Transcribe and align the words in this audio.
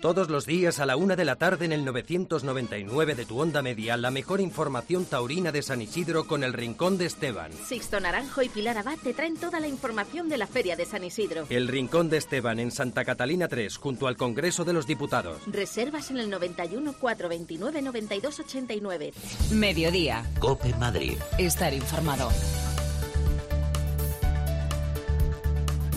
Todos 0.00 0.28
los 0.28 0.44
días 0.46 0.78
a 0.78 0.86
la 0.86 0.96
una 0.96 1.16
de 1.16 1.24
la 1.24 1.36
tarde 1.36 1.64
en 1.64 1.72
el 1.72 1.84
999 1.84 3.14
de 3.14 3.24
tu 3.24 3.40
onda 3.40 3.62
media, 3.62 3.96
la 3.96 4.10
mejor 4.10 4.40
información 4.40 5.06
taurina 5.06 5.52
de 5.52 5.62
San 5.62 5.80
Isidro 5.80 6.26
con 6.26 6.44
el 6.44 6.52
Rincón 6.52 6.98
de 6.98 7.06
Esteban. 7.06 7.50
Sixto 7.52 7.98
Naranjo 7.98 8.42
y 8.42 8.48
Pilar 8.48 8.78
Abad 8.78 8.98
te 9.02 9.14
traen 9.14 9.36
toda 9.36 9.58
la 9.58 9.68
información 9.68 10.28
de 10.28 10.38
la 10.38 10.46
Feria 10.46 10.76
de 10.76 10.84
San 10.84 11.02
Isidro. 11.02 11.46
El 11.48 11.68
Rincón 11.68 12.10
de 12.10 12.18
Esteban 12.18 12.60
en 12.60 12.70
Santa 12.70 13.04
Catalina 13.04 13.48
3, 13.48 13.76
junto 13.78 14.06
al 14.06 14.16
Congreso 14.16 14.64
de 14.64 14.74
los 14.74 14.86
Diputados. 14.86 15.40
Reservas 15.46 16.10
en 16.10 16.18
el 16.18 16.30
91 16.30 16.92
429 16.92 17.82
9289. 17.82 19.12
Mediodía. 19.52 20.24
Cope 20.38 20.74
Madrid. 20.74 21.16
Estar 21.38 21.72
informado. 21.72 22.30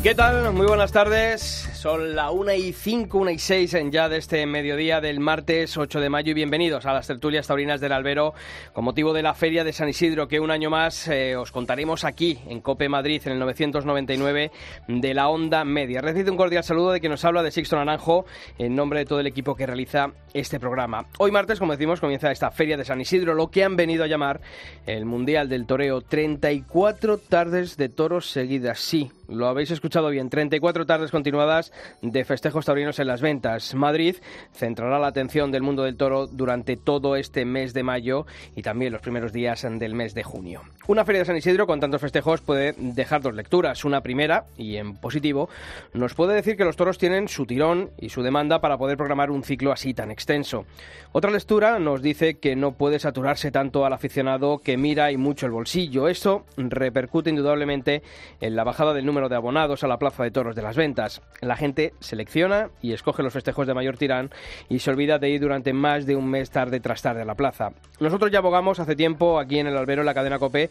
¿Qué 0.01 0.15
tal? 0.15 0.53
Muy 0.53 0.65
buenas 0.65 0.93
tardes. 0.93 1.41
Son 1.73 2.15
la 2.15 2.31
1 2.31 2.53
y 2.53 2.71
5, 2.71 3.17
1 3.17 3.31
y 3.31 3.37
6 3.37 3.73
en 3.73 3.91
ya 3.91 4.07
de 4.07 4.15
este 4.15 4.45
mediodía 4.45 5.01
del 5.01 5.19
martes 5.19 5.75
8 5.75 5.99
de 5.99 6.09
mayo 6.09 6.31
y 6.31 6.35
bienvenidos 6.35 6.85
a 6.85 6.93
las 6.93 7.05
tertulias 7.05 7.47
taurinas 7.47 7.81
del 7.81 7.91
Albero 7.91 8.33
con 8.71 8.85
motivo 8.85 9.11
de 9.11 9.23
la 9.23 9.33
Feria 9.33 9.65
de 9.65 9.73
San 9.73 9.89
Isidro 9.89 10.29
que 10.29 10.39
un 10.39 10.51
año 10.51 10.69
más 10.69 11.09
eh, 11.09 11.35
os 11.35 11.51
contaremos 11.51 12.05
aquí 12.05 12.39
en 12.47 12.61
Cope 12.61 12.87
Madrid 12.87 13.21
en 13.25 13.33
el 13.33 13.39
999 13.39 14.51
de 14.87 15.13
la 15.13 15.27
Onda 15.27 15.65
Media. 15.65 15.99
Recibe 15.99 16.31
un 16.31 16.37
cordial 16.37 16.63
saludo 16.63 16.91
de 16.91 17.01
quien 17.01 17.11
nos 17.11 17.25
habla 17.25 17.43
de 17.43 17.51
Sixto 17.51 17.75
Naranjo 17.75 18.25
en 18.57 18.75
nombre 18.75 18.99
de 18.99 19.05
todo 19.05 19.19
el 19.19 19.27
equipo 19.27 19.53
que 19.53 19.65
realiza 19.65 20.13
este 20.33 20.61
programa. 20.61 21.07
Hoy 21.17 21.31
martes, 21.31 21.59
como 21.59 21.73
decimos, 21.73 21.99
comienza 21.99 22.31
esta 22.31 22.51
Feria 22.51 22.77
de 22.77 22.85
San 22.85 23.01
Isidro, 23.01 23.33
lo 23.33 23.51
que 23.51 23.65
han 23.65 23.75
venido 23.75 24.05
a 24.05 24.07
llamar 24.07 24.39
el 24.85 25.03
Mundial 25.03 25.49
del 25.49 25.65
Toreo. 25.65 25.99
34 25.99 27.17
tardes 27.17 27.75
de 27.75 27.89
toros 27.89 28.29
seguidas, 28.29 28.79
sí, 28.79 29.11
lo 29.29 29.47
habéis 29.47 29.71
escuchado 29.71 30.09
bien, 30.09 30.29
34 30.29 30.85
tardes 30.85 31.11
continuadas 31.11 31.71
de 32.01 32.25
festejos 32.25 32.65
taurinos 32.65 32.99
en 32.99 33.07
las 33.07 33.21
ventas. 33.21 33.75
Madrid 33.75 34.15
centrará 34.53 34.99
la 34.99 35.07
atención 35.07 35.51
del 35.51 35.61
mundo 35.61 35.83
del 35.83 35.97
toro 35.97 36.27
durante 36.27 36.77
todo 36.77 37.15
este 37.15 37.45
mes 37.45 37.73
de 37.73 37.83
mayo 37.83 38.25
y 38.55 38.61
también 38.61 38.93
los 38.93 39.01
primeros 39.01 39.31
días 39.31 39.65
del 39.69 39.93
mes 39.93 40.13
de 40.13 40.23
junio. 40.23 40.61
Una 40.87 41.05
feria 41.05 41.19
de 41.19 41.25
San 41.25 41.37
Isidro 41.37 41.67
con 41.67 41.79
tantos 41.79 42.01
festejos 42.01 42.41
puede 42.41 42.73
dejar 42.77 43.21
dos 43.21 43.35
lecturas. 43.35 43.85
Una 43.85 44.01
primera, 44.01 44.45
y 44.57 44.77
en 44.77 44.95
positivo, 44.95 45.49
nos 45.93 46.15
puede 46.15 46.33
decir 46.33 46.57
que 46.57 46.65
los 46.65 46.75
toros 46.75 46.97
tienen 46.97 47.27
su 47.27 47.45
tirón 47.45 47.91
y 47.99 48.09
su 48.09 48.23
demanda 48.23 48.59
para 48.59 48.77
poder 48.77 48.97
programar 48.97 49.29
un 49.29 49.43
ciclo 49.43 49.71
así 49.71 49.93
tan 49.93 50.09
extenso. 50.11 50.65
Otra 51.11 51.31
lectura 51.31 51.79
nos 51.79 52.01
dice 52.01 52.39
que 52.39 52.55
no 52.55 52.71
puede 52.71 52.99
saturarse 52.99 53.51
tanto 53.51 53.85
al 53.85 53.93
aficionado 53.93 54.59
que 54.59 54.77
mira 54.77 55.11
y 55.11 55.17
mucho 55.17 55.45
el 55.45 55.51
bolsillo. 55.51 56.07
Eso 56.07 56.45
repercute 56.57 57.29
indudablemente 57.29 58.01
en 58.41 58.55
la 58.55 58.63
bajada 58.63 58.93
del 58.93 59.05
número 59.05 59.18
de 59.27 59.35
abonados 59.35 59.83
a 59.83 59.87
la 59.87 59.99
plaza 59.99 60.23
de 60.23 60.31
toros 60.31 60.55
de 60.55 60.61
las 60.61 60.77
ventas. 60.77 61.21
La 61.41 61.57
gente 61.57 61.93
selecciona 61.99 62.69
y 62.81 62.93
escoge 62.93 63.23
los 63.23 63.33
festejos 63.33 63.67
de 63.67 63.73
mayor 63.73 63.97
tirán 63.97 64.29
y 64.69 64.79
se 64.79 64.91
olvida 64.91 65.19
de 65.19 65.29
ir 65.29 65.41
durante 65.41 65.73
más 65.73 66.05
de 66.05 66.15
un 66.15 66.29
mes 66.29 66.51
tarde 66.51 66.79
tras 66.79 67.01
tarde 67.01 67.23
a 67.23 67.25
la 67.25 67.35
plaza. 67.35 67.71
Nosotros 67.99 68.31
ya 68.31 68.39
abogamos 68.39 68.79
hace 68.79 68.95
tiempo 68.95 69.39
aquí 69.39 69.59
en 69.59 69.67
el 69.67 69.75
albero 69.75 70.03
en 70.03 70.05
la 70.05 70.13
cadena 70.13 70.39
Copé 70.39 70.69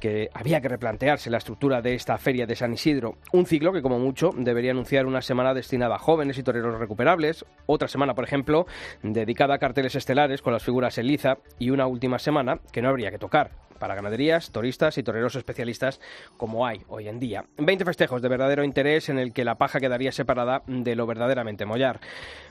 que 0.00 0.30
había 0.34 0.60
que 0.60 0.68
replantearse 0.68 1.30
la 1.30 1.38
estructura 1.38 1.80
de 1.80 1.94
esta 1.94 2.18
feria 2.18 2.44
de 2.44 2.56
San 2.56 2.72
Isidro. 2.72 3.18
Un 3.32 3.46
ciclo 3.46 3.72
que, 3.72 3.82
como 3.82 4.00
mucho, 4.00 4.30
debería 4.36 4.72
anunciar 4.72 5.06
una 5.06 5.22
semana 5.22 5.54
destinada 5.54 5.94
a 5.94 5.98
jóvenes 5.98 6.38
y 6.38 6.42
toreros 6.42 6.76
recuperables, 6.78 7.44
otra 7.66 7.86
semana, 7.86 8.14
por 8.14 8.24
ejemplo, 8.24 8.66
dedicada 9.04 9.54
a 9.54 9.58
carteles 9.58 9.94
estelares 9.94 10.42
con 10.42 10.52
las 10.52 10.64
figuras 10.64 10.98
Eliza 10.98 11.38
y 11.60 11.70
una 11.70 11.86
última 11.86 12.18
semana 12.18 12.58
que 12.72 12.82
no 12.82 12.88
habría 12.88 13.12
que 13.12 13.18
tocar 13.18 13.52
para 13.82 13.96
ganaderías, 13.96 14.52
turistas 14.52 14.96
y 14.96 15.02
toreros 15.02 15.34
especialistas 15.34 16.00
como 16.36 16.64
hay 16.64 16.82
hoy 16.86 17.08
en 17.08 17.18
día. 17.18 17.46
20 17.58 17.81
festejos 17.84 18.22
de 18.22 18.28
verdadero 18.28 18.64
interés 18.64 19.08
en 19.08 19.18
el 19.18 19.32
que 19.32 19.44
la 19.44 19.56
paja 19.56 19.80
quedaría 19.80 20.12
separada 20.12 20.62
de 20.66 20.94
lo 20.96 21.06
verdaderamente 21.06 21.66
mollar. 21.66 22.00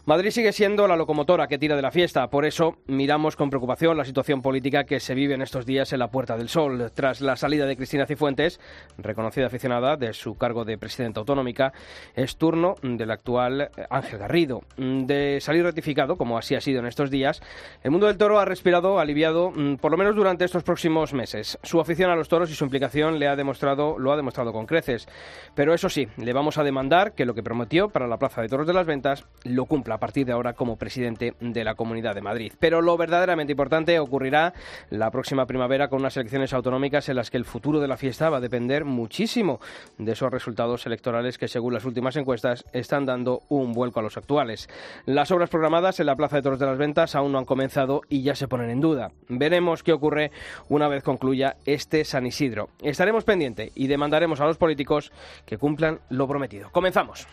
Madrid 0.05 0.31
sigue 0.31 0.51
siendo 0.51 0.87
la 0.87 0.95
locomotora 0.95 1.47
que 1.47 1.59
tira 1.59 1.75
de 1.75 1.81
la 1.81 1.91
fiesta, 1.91 2.27
por 2.29 2.45
eso 2.45 2.77
miramos 2.87 3.35
con 3.35 3.49
preocupación 3.49 3.97
la 3.97 4.05
situación 4.05 4.41
política 4.41 4.83
que 4.83 4.99
se 4.99 5.13
vive 5.13 5.35
en 5.35 5.41
estos 5.41 5.65
días 5.65 5.93
en 5.93 5.99
la 5.99 6.09
Puerta 6.09 6.37
del 6.37 6.49
Sol. 6.49 6.91
Tras 6.93 7.21
la 7.21 7.35
salida 7.35 7.65
de 7.65 7.77
Cristina 7.77 8.07
Cifuentes, 8.07 8.59
reconocida 8.97 9.45
aficionada 9.45 9.97
de 9.97 10.13
su 10.13 10.35
cargo 10.35 10.65
de 10.65 10.77
presidenta 10.77 11.19
autonómica, 11.19 11.71
es 12.15 12.37
turno 12.37 12.75
del 12.81 13.11
actual 13.11 13.69
Ángel 13.89 14.19
Garrido. 14.19 14.61
De 14.77 15.39
salir 15.39 15.63
ratificado, 15.63 16.15
como 16.15 16.37
así 16.37 16.55
ha 16.55 16.61
sido 16.61 16.79
en 16.79 16.87
estos 16.87 17.11
días, 17.11 17.41
el 17.83 17.91
mundo 17.91 18.07
del 18.07 18.17
toro 18.17 18.39
ha 18.39 18.45
respirado 18.45 18.99
aliviado, 18.99 19.51
mm, 19.51 19.75
por 19.75 19.91
lo 19.91 19.97
menos 19.97 20.15
durante 20.15 20.45
estos 20.45 20.63
próximos 20.63 21.13
meses 21.13 21.59
su 21.63 21.79
afición 21.79 22.09
a 22.09 22.15
los 22.15 22.27
toros 22.27 22.49
y 22.49 22.55
su 22.55 22.63
implicación 22.63 23.19
le 23.19 23.27
ha 23.27 23.35
demostrado, 23.35 23.97
lo 23.99 24.11
ha 24.11 24.17
demostrado 24.17 24.51
con 24.51 24.65
creces. 24.65 25.07
Pero 25.55 25.73
eso 25.73 25.89
sí, 25.89 26.07
le 26.17 26.33
vamos 26.33 26.57
a 26.57 26.63
demandar 26.63 27.13
que 27.13 27.25
lo 27.25 27.33
que 27.33 27.43
prometió 27.43 27.89
para 27.89 28.07
la 28.07 28.17
Plaza 28.17 28.41
de 28.41 28.47
Toros 28.47 28.67
de 28.67 28.73
las 28.73 28.85
Ventas 28.85 29.25
lo 29.43 29.65
cumpla 29.65 29.95
a 29.95 29.99
partir 29.99 30.25
de 30.25 30.31
ahora 30.31 30.53
como 30.53 30.77
presidente 30.77 31.33
de 31.39 31.63
la 31.63 31.75
Comunidad 31.75 32.15
de 32.15 32.21
Madrid. 32.21 32.53
Pero 32.59 32.81
lo 32.81 32.97
verdaderamente 32.97 33.51
importante 33.51 33.99
ocurrirá 33.99 34.53
la 34.89 35.11
próxima 35.11 35.45
primavera 35.45 35.89
con 35.89 35.99
unas 35.99 36.15
elecciones 36.15 36.53
autonómicas 36.53 37.09
en 37.09 37.17
las 37.17 37.29
que 37.29 37.37
el 37.37 37.45
futuro 37.45 37.79
de 37.79 37.87
la 37.87 37.97
fiesta 37.97 38.29
va 38.29 38.37
a 38.37 38.41
depender 38.41 38.85
muchísimo 38.85 39.59
de 39.97 40.13
esos 40.13 40.31
resultados 40.31 40.85
electorales 40.85 41.37
que 41.37 41.47
según 41.47 41.73
las 41.73 41.85
últimas 41.85 42.15
encuestas 42.15 42.65
están 42.71 43.05
dando 43.05 43.41
un 43.49 43.73
vuelco 43.73 43.99
a 43.99 44.03
los 44.03 44.17
actuales. 44.17 44.69
Las 45.05 45.31
obras 45.31 45.49
programadas 45.49 45.99
en 45.99 46.05
la 46.05 46.15
Plaza 46.15 46.37
de 46.37 46.41
Toros 46.41 46.59
de 46.59 46.65
las 46.65 46.77
Ventas 46.77 47.15
aún 47.15 47.31
no 47.31 47.39
han 47.39 47.45
comenzado 47.45 48.01
y 48.09 48.23
ya 48.23 48.35
se 48.35 48.47
ponen 48.47 48.69
en 48.69 48.81
duda. 48.81 49.11
Veremos 49.27 49.83
qué 49.83 49.93
ocurre 49.93 50.31
una 50.69 50.87
vez 50.87 51.03
concluya 51.03 51.57
este 51.65 52.05
San 52.05 52.25
Isidro. 52.25 52.69
Estaremos 52.81 53.23
pendientes 53.23 53.71
y 53.75 53.87
demandaremos 53.87 54.39
a 54.39 54.45
los 54.45 54.57
políticos 54.57 55.10
que 55.45 55.57
cumplan 55.57 55.99
lo 56.09 56.27
prometido. 56.27 56.71
Comenzamos. 56.71 57.27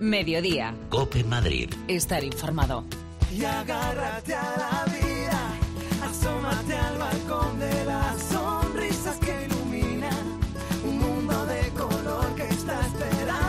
Mediodía. 0.00 0.74
Cope 0.88 1.22
Madrid. 1.24 1.70
Estar 1.86 2.24
informado. 2.24 2.84
Y 3.32 3.44
agárrate 3.44 4.34
a 4.34 4.56
la 4.56 4.84
vida, 4.92 5.52
asómate 6.02 6.74
al 6.74 6.99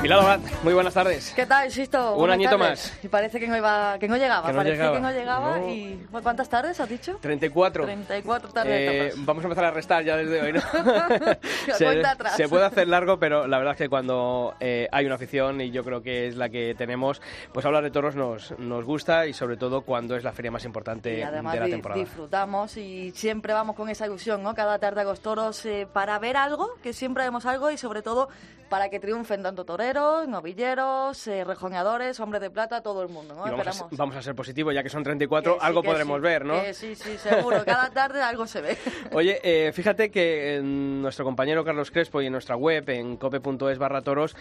Milado 0.01 0.22
Abad, 0.23 0.39
muy 0.63 0.73
buenas 0.73 0.95
tardes. 0.95 1.31
¿Qué 1.35 1.45
tal, 1.45 1.69
Sisto? 1.69 2.16
Un 2.16 2.31
añito 2.31 2.57
tardes. 2.57 2.91
más. 2.91 3.03
Y 3.03 3.07
parece 3.07 3.39
que 3.39 3.47
no, 3.47 3.56
iba, 3.56 4.00
que 4.00 4.07
no 4.07 4.17
llegaba. 4.17 4.47
Que 4.47 4.53
no 4.53 4.57
Parecía 4.57 4.78
llegaba. 4.78 4.95
que 4.95 5.01
no 5.01 5.12
llegaba. 5.12 5.57
No. 5.59 5.69
Y, 5.69 6.07
¿Cuántas 6.23 6.50
tardes 6.50 6.79
has 6.79 6.89
dicho? 6.89 7.19
34. 7.22 7.85
34 7.85 8.50
tardes. 8.50 9.13
Eh, 9.13 9.17
vamos 9.17 9.44
a 9.44 9.47
empezar 9.47 9.66
a 9.66 9.72
restar 9.72 10.03
ya 10.03 10.17
desde 10.17 10.41
hoy, 10.41 10.53
¿no? 10.53 10.59
Atrás. 12.09 12.35
se 12.35 12.50
puede 12.50 12.66
hacer 12.66 12.88
largo, 12.88 13.19
pero 13.19 13.45
la 13.45 13.59
verdad 13.59 13.73
es 13.73 13.78
que 13.78 13.89
cuando 13.89 14.56
eh, 14.59 14.88
hay 14.91 15.06
una 15.06 15.16
afición, 15.16 15.62
y 15.62 15.69
yo 15.69 15.84
creo 15.84 16.01
que 16.01 16.28
es 16.28 16.35
la 16.35 16.50
que 16.50 16.73
tenemos, 16.75 17.22
pues 17.53 17.63
hablar 17.68 17.83
de 17.83 17.91
toros 17.91 18.16
nos, 18.16 18.57
nos 18.57 18.83
gusta 18.83 19.28
y 19.28 19.33
sobre 19.33 19.56
todo 19.56 19.81
cuando 19.81 20.16
es 20.16 20.23
la 20.23 20.31
feria 20.31 20.50
más 20.50 20.66
importante 20.66 21.19
Y 21.19 21.22
además 21.22 21.53
de 21.53 21.59
la 21.59 21.68
temporada. 21.68 22.01
disfrutamos 22.01 22.75
y 22.75 23.12
siempre 23.12 23.53
vamos 23.53 23.75
con 23.75 23.88
esa 23.88 24.07
ilusión, 24.07 24.41
¿no? 24.41 24.56
Cada 24.56 24.79
tarde 24.79 25.01
a 25.01 25.03
los 25.03 25.19
toros 25.22 25.63
eh, 25.68 25.88
para 25.94 26.18
ver 26.18 26.38
algo, 26.38 26.72
que 26.81 26.91
siempre 26.91 27.23
vemos 27.23 27.45
algo 27.45 27.69
y 27.69 27.78
sobre 27.78 28.01
todo 28.01 28.29
para 28.72 28.88
que 28.89 29.01
triunfen 29.01 29.44
tanto 29.44 29.66
toreros, 29.66 29.91
novilleros, 29.94 31.28
eh, 31.28 31.44
rejoneadores, 31.44 32.19
hombres 32.19 32.41
de 32.41 32.50
plata, 32.50 32.81
todo 32.81 33.02
el 33.03 33.09
mundo, 33.09 33.35
¿no? 33.35 33.47
Y 33.47 33.52
vamos, 33.52 33.68
a, 33.68 33.69
Esperamos. 33.72 33.97
vamos 33.97 34.16
a 34.16 34.22
ser 34.22 34.35
positivos, 34.35 34.74
ya 34.74 34.84
que 34.84 34.90
son 34.90 35.03
34, 35.03 35.53
Que 35.53 35.59
sí, 35.59 35.66
algo 35.66 35.81
que 35.81 35.90
podremos 35.90 36.18
sí, 36.18 36.22
ver, 36.22 36.46
¿no? 36.46 36.62
que 36.62 36.74
sí, 36.74 36.96
sí, 36.96 37.18
seguro. 37.18 37.63
Cada 37.66 37.90
tarde 37.91 38.22
algo 38.22 38.47
se 38.47 38.62
ve. 38.62 38.78
Oye, 39.13 39.40
eh, 39.44 39.72
fíjate 39.72 40.12
que 40.12 40.56
en 40.57 41.01
nuestro 41.01 41.25
compañero 41.25 41.63
Carlos 41.63 41.91
Crespo 41.91 42.22
y 42.22 42.28
en 42.28 42.31
nuestra 42.31 42.56
web, 42.56 42.90
en 42.90 43.18
cope.es 43.18 43.78
barra 43.78 44.01
toros, 44.01 44.35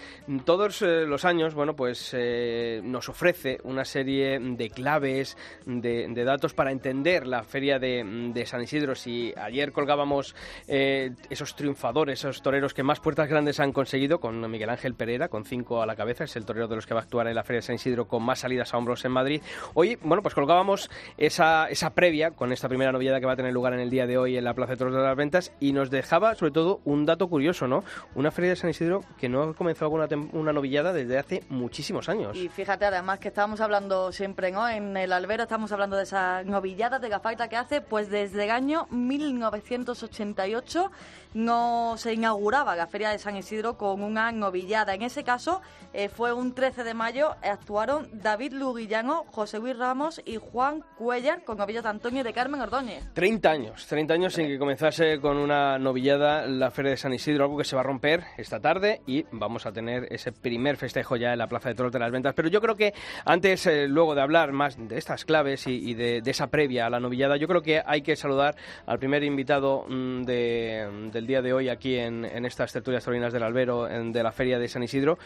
todos 0.44 0.82
eh, 0.82 1.06
los 1.06 1.24
años, 1.24 1.54
bueno, 1.54 1.74
pues 1.74 2.10
eh, 2.12 2.80
nos 2.84 3.08
ofrece 3.08 3.58
una 3.64 3.84
serie 3.84 4.38
de 4.38 4.70
claves, 4.70 5.36
de, 5.66 6.06
de 6.08 6.24
datos 6.24 6.54
para 6.54 6.70
entender 6.70 7.26
la 7.26 7.42
feria 7.42 7.78
de, 7.78 8.30
de 8.32 8.46
San 8.46 8.62
Isidro. 8.62 8.94
Si 8.94 9.32
ayer 9.36 9.72
colgábamos 9.72 10.34
eh, 10.68 11.10
esos 11.28 11.54
triunfadores, 11.56 12.20
esos 12.20 12.42
toreros 12.42 12.74
que 12.74 12.82
más 12.82 13.00
puertas 13.00 13.28
grandes 13.28 13.60
han 13.60 13.72
conseguido, 13.72 14.20
con 14.20 14.50
Miguel 14.50 14.70
Ángel 14.70 14.94
Pereira, 14.94 15.28
con 15.28 15.39
cinco 15.44 15.82
a 15.82 15.86
la 15.86 15.96
cabeza, 15.96 16.24
es 16.24 16.36
el 16.36 16.44
torero 16.44 16.68
de 16.68 16.76
los 16.76 16.86
que 16.86 16.94
va 16.94 17.00
a 17.00 17.02
actuar 17.02 17.26
en 17.28 17.34
la 17.34 17.44
feria 17.44 17.58
de 17.58 17.62
San 17.62 17.76
Isidro 17.76 18.06
con 18.06 18.22
más 18.22 18.40
salidas 18.40 18.72
a 18.72 18.78
hombros 18.78 19.04
en 19.04 19.12
Madrid. 19.12 19.42
Hoy, 19.74 19.98
bueno, 20.02 20.22
pues 20.22 20.34
colgábamos 20.34 20.90
esa, 21.16 21.68
esa 21.68 21.90
previa 21.90 22.32
con 22.32 22.52
esta 22.52 22.68
primera 22.68 22.92
novedad 22.92 23.20
que 23.20 23.26
va 23.26 23.32
a 23.32 23.36
tener 23.36 23.52
lugar 23.52 23.74
en 23.74 23.80
el 23.80 23.90
día 23.90 24.06
de 24.06 24.18
hoy 24.18 24.36
en 24.36 24.44
la 24.44 24.54
Plaza 24.54 24.72
de 24.72 24.78
Toros 24.78 24.94
de 24.94 25.00
las 25.00 25.16
Ventas 25.16 25.52
y 25.60 25.72
nos 25.72 25.90
dejaba 25.90 26.34
sobre 26.34 26.52
todo 26.52 26.80
un 26.84 27.06
dato 27.06 27.28
curioso, 27.28 27.66
¿no? 27.66 27.84
Una 28.14 28.30
feria 28.30 28.50
de 28.50 28.56
San 28.56 28.70
Isidro 28.70 29.02
que 29.18 29.28
no 29.28 29.54
comenzó 29.54 29.90
con 29.90 30.00
una, 30.32 30.52
novillada 30.52 30.92
desde 30.92 31.18
hace 31.18 31.42
muchísimos 31.48 32.08
años. 32.08 32.36
Y 32.36 32.48
fíjate 32.48 32.84
además 32.84 33.18
que 33.18 33.28
estábamos 33.28 33.60
hablando 33.60 34.12
siempre, 34.12 34.50
¿no? 34.50 34.68
En 34.68 34.96
el 34.96 35.12
albero 35.12 35.44
estamos 35.44 35.72
hablando 35.72 35.96
de 35.96 36.04
esa 36.04 36.42
novillada 36.44 36.98
de 36.98 37.08
gafaita 37.08 37.48
que 37.48 37.56
hace, 37.56 37.80
pues 37.80 38.10
desde 38.10 38.44
el 38.44 38.50
año 38.50 38.86
1988 38.90 40.90
no 41.34 41.94
se 41.96 42.14
inauguraba 42.14 42.74
la 42.74 42.86
Feria 42.86 43.10
de 43.10 43.18
San 43.18 43.36
Isidro 43.36 43.76
con 43.76 44.02
una 44.02 44.32
novillada. 44.32 44.94
En 44.94 45.02
ese 45.02 45.22
caso 45.30 45.60
eh, 45.92 46.08
fue 46.08 46.32
un 46.32 46.54
13 46.54 46.82
de 46.84 46.94
mayo, 46.94 47.34
actuaron 47.42 48.08
David 48.12 48.52
Luguillano, 48.52 49.24
José 49.30 49.58
Luis 49.58 49.76
Ramos 49.76 50.20
y 50.24 50.36
Juan 50.36 50.82
Cuellar 50.96 51.44
con 51.44 51.56
novillas 51.58 51.82
de 51.84 51.88
Antonio 51.90 52.20
y 52.20 52.24
de 52.24 52.32
Carmen 52.32 52.60
Ordóñez. 52.60 53.04
30 53.14 53.50
años, 53.50 53.86
30 53.86 54.14
años 54.14 54.34
sin 54.34 54.46
que 54.48 54.58
comenzase 54.58 55.20
con 55.20 55.36
una 55.36 55.78
novillada 55.78 56.46
la 56.46 56.70
Feria 56.70 56.92
de 56.92 56.96
San 56.96 57.12
Isidro, 57.12 57.44
algo 57.44 57.58
que 57.58 57.64
se 57.64 57.74
va 57.76 57.82
a 57.82 57.84
romper 57.84 58.24
esta 58.38 58.58
tarde 58.60 59.02
y 59.06 59.24
vamos 59.32 59.66
a 59.66 59.72
tener 59.72 60.06
ese 60.12 60.32
primer 60.32 60.76
festejo 60.76 61.16
ya 61.16 61.32
en 61.32 61.38
la 61.38 61.46
Plaza 61.46 61.68
de 61.68 61.74
Toros 61.74 61.92
de 61.92 61.98
las 61.98 62.10
Ventas. 62.10 62.34
Pero 62.34 62.48
yo 62.48 62.60
creo 62.60 62.74
que 62.76 62.92
antes, 63.24 63.66
eh, 63.66 63.86
luego 63.88 64.14
de 64.14 64.22
hablar 64.22 64.52
más 64.52 64.76
de 64.78 64.98
estas 64.98 65.24
claves 65.24 65.66
y, 65.66 65.90
y 65.90 65.94
de, 65.94 66.22
de 66.22 66.30
esa 66.30 66.48
previa 66.48 66.86
a 66.86 66.90
la 66.90 66.98
novillada, 67.00 67.36
yo 67.36 67.46
creo 67.48 67.62
que 67.62 67.82
hay 67.84 68.02
que 68.02 68.16
saludar 68.16 68.56
al 68.86 68.98
primer 68.98 69.22
invitado 69.24 69.84
mm, 69.88 70.22
de- 70.22 71.08
del 71.12 71.26
día 71.26 71.42
de 71.42 71.52
hoy 71.52 71.68
aquí 71.68 71.96
en, 71.96 72.24
en 72.24 72.44
estas 72.46 72.72
tertulias 72.72 73.04
taurinas 73.04 73.32
del 73.32 73.42
Albero 73.42 73.88
en- 73.88 74.12
de 74.12 74.22
la 74.22 74.32
Feria 74.32 74.58
de 74.58 74.68
San 74.68 74.82
Isidro 74.82 75.18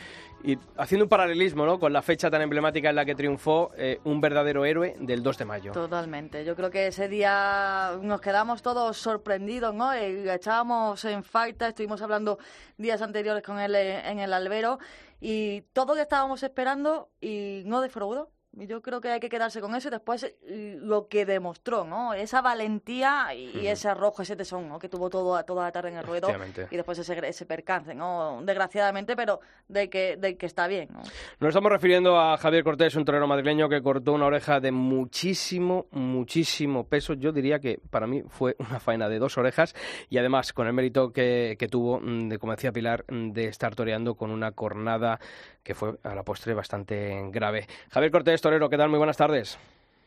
y 0.45 0.59
haciendo 0.77 1.07
un 1.07 1.09
paralelismo 1.09 1.65
¿no? 1.65 1.81
con 1.81 1.93
la 1.93 2.03
fecha 2.03 2.31
tan 2.31 2.43
emblemática 2.43 2.91
en 2.91 2.97
la 2.97 3.07
que 3.07 3.15
triunfó 3.15 3.73
eh, 3.79 3.99
un 4.05 4.21
verdadero 4.21 4.67
héroe 4.67 4.95
del 5.01 5.23
2 5.23 5.39
de 5.39 5.45
mayo. 5.47 5.73
Totalmente. 5.73 6.45
Yo 6.45 6.55
creo 6.55 6.71
que 6.71 6.89
ese 6.89 7.09
día 7.09 7.93
nos 8.03 8.21
quedamos 8.21 8.61
todos 8.61 8.99
sorprendidos, 8.99 9.75
¿no? 9.75 9.95
Echábamos 9.95 11.03
en 11.07 11.25
falta, 11.25 11.69
estuvimos 11.69 12.03
hablando 12.03 12.39
días 12.77 13.01
anteriores 13.01 13.43
con 13.43 13.59
él 13.59 13.75
eh, 13.75 14.07
en 14.07 14.19
el 14.19 14.35
albero 14.35 14.79
y 15.19 15.63
todo 15.73 15.87
lo 15.87 15.95
que 15.95 16.03
estábamos 16.03 16.43
esperando 16.43 17.09
y 17.23 17.63
no 17.65 17.81
defraudó. 17.81 18.31
Yo 18.57 18.83
creo 18.83 19.01
que 19.01 19.11
hay 19.11 19.21
que 19.21 19.29
quedarse 19.29 19.61
con 19.61 19.75
eso 19.75 19.89
y 19.89 19.91
después 19.91 20.25
eh, 20.25 20.79
lo 20.81 21.09
que 21.09 21.27
demostró, 21.27 21.85
¿no? 21.85 22.15
Esa 22.15 22.41
valentía 22.41 23.35
y, 23.35 23.67
ese 23.67 23.89
arrojo, 23.89 24.23
ese 24.23 24.37
tesón, 24.37 24.69
¿no? 24.69 24.79
Que 24.79 24.89
tuvo 24.89 25.11
todo, 25.11 25.43
toda 25.45 25.65
la 25.65 25.73
tarde 25.73 25.91
en 25.91 25.97
el 25.97 26.05
ruedo 26.05 26.29
y 26.71 26.77
después 26.77 26.99
ese, 26.99 27.27
ese 27.27 27.47
percance, 27.47 27.95
¿no? 27.95 28.41
Desgraciadamente, 28.43 29.17
pero 29.17 29.41
de 29.69 29.91
que, 29.91 30.17
de 30.17 30.37
que 30.37 30.47
está 30.47 30.67
bien, 30.69 30.89
¿no? 30.93 31.01
Nos 31.41 31.49
estamos 31.49 31.73
refiriendo 31.73 32.19
a 32.19 32.37
Javier 32.37 32.63
Cortés, 32.63 32.95
un 32.95 33.05
torero 33.05 33.27
madrileño 33.27 33.69
que 33.69 33.83
cortó 33.83 34.13
una 34.13 34.27
oreja 34.27 34.61
de 34.61 34.71
muchísimo, 34.71 35.87
muchísimo 35.91 36.85
peso. 36.85 37.15
Yo 37.15 37.33
diría 37.33 37.59
que 37.59 37.81
para 37.91 38.07
mí 38.07 38.23
fue 38.29 38.55
una 38.59 38.79
faena 38.79 39.09
de 39.09 39.19
dos 39.19 39.37
orejas 39.37 39.75
y 40.09 40.19
además 40.19 40.53
con 40.53 40.67
el 40.67 40.73
mérito 40.73 41.13
que, 41.13 41.57
que 41.59 41.69
tuvo, 41.69 42.01
mm, 42.01 42.29
de, 42.29 42.39
como 42.39 42.53
decía 42.53 42.73
Pilar, 42.73 43.05
mm, 43.09 43.33
de 43.33 43.47
estar 43.47 43.75
toreando 43.75 44.15
con 44.15 44.31
una 44.31 44.53
cornada 44.53 45.19
que 45.63 45.75
fue 45.75 45.95
a 46.03 46.15
la 46.15 46.23
postre 46.23 46.55
bastante 46.55 47.31
grave. 47.31 47.67
Javier 47.91 48.13
Cortés, 48.13 48.41
torero, 48.45 48.69
¿qué 48.69 48.77
tal? 48.77 48.91
Muy 48.91 48.99
buenas 48.99 49.17
tardes. 49.17 49.59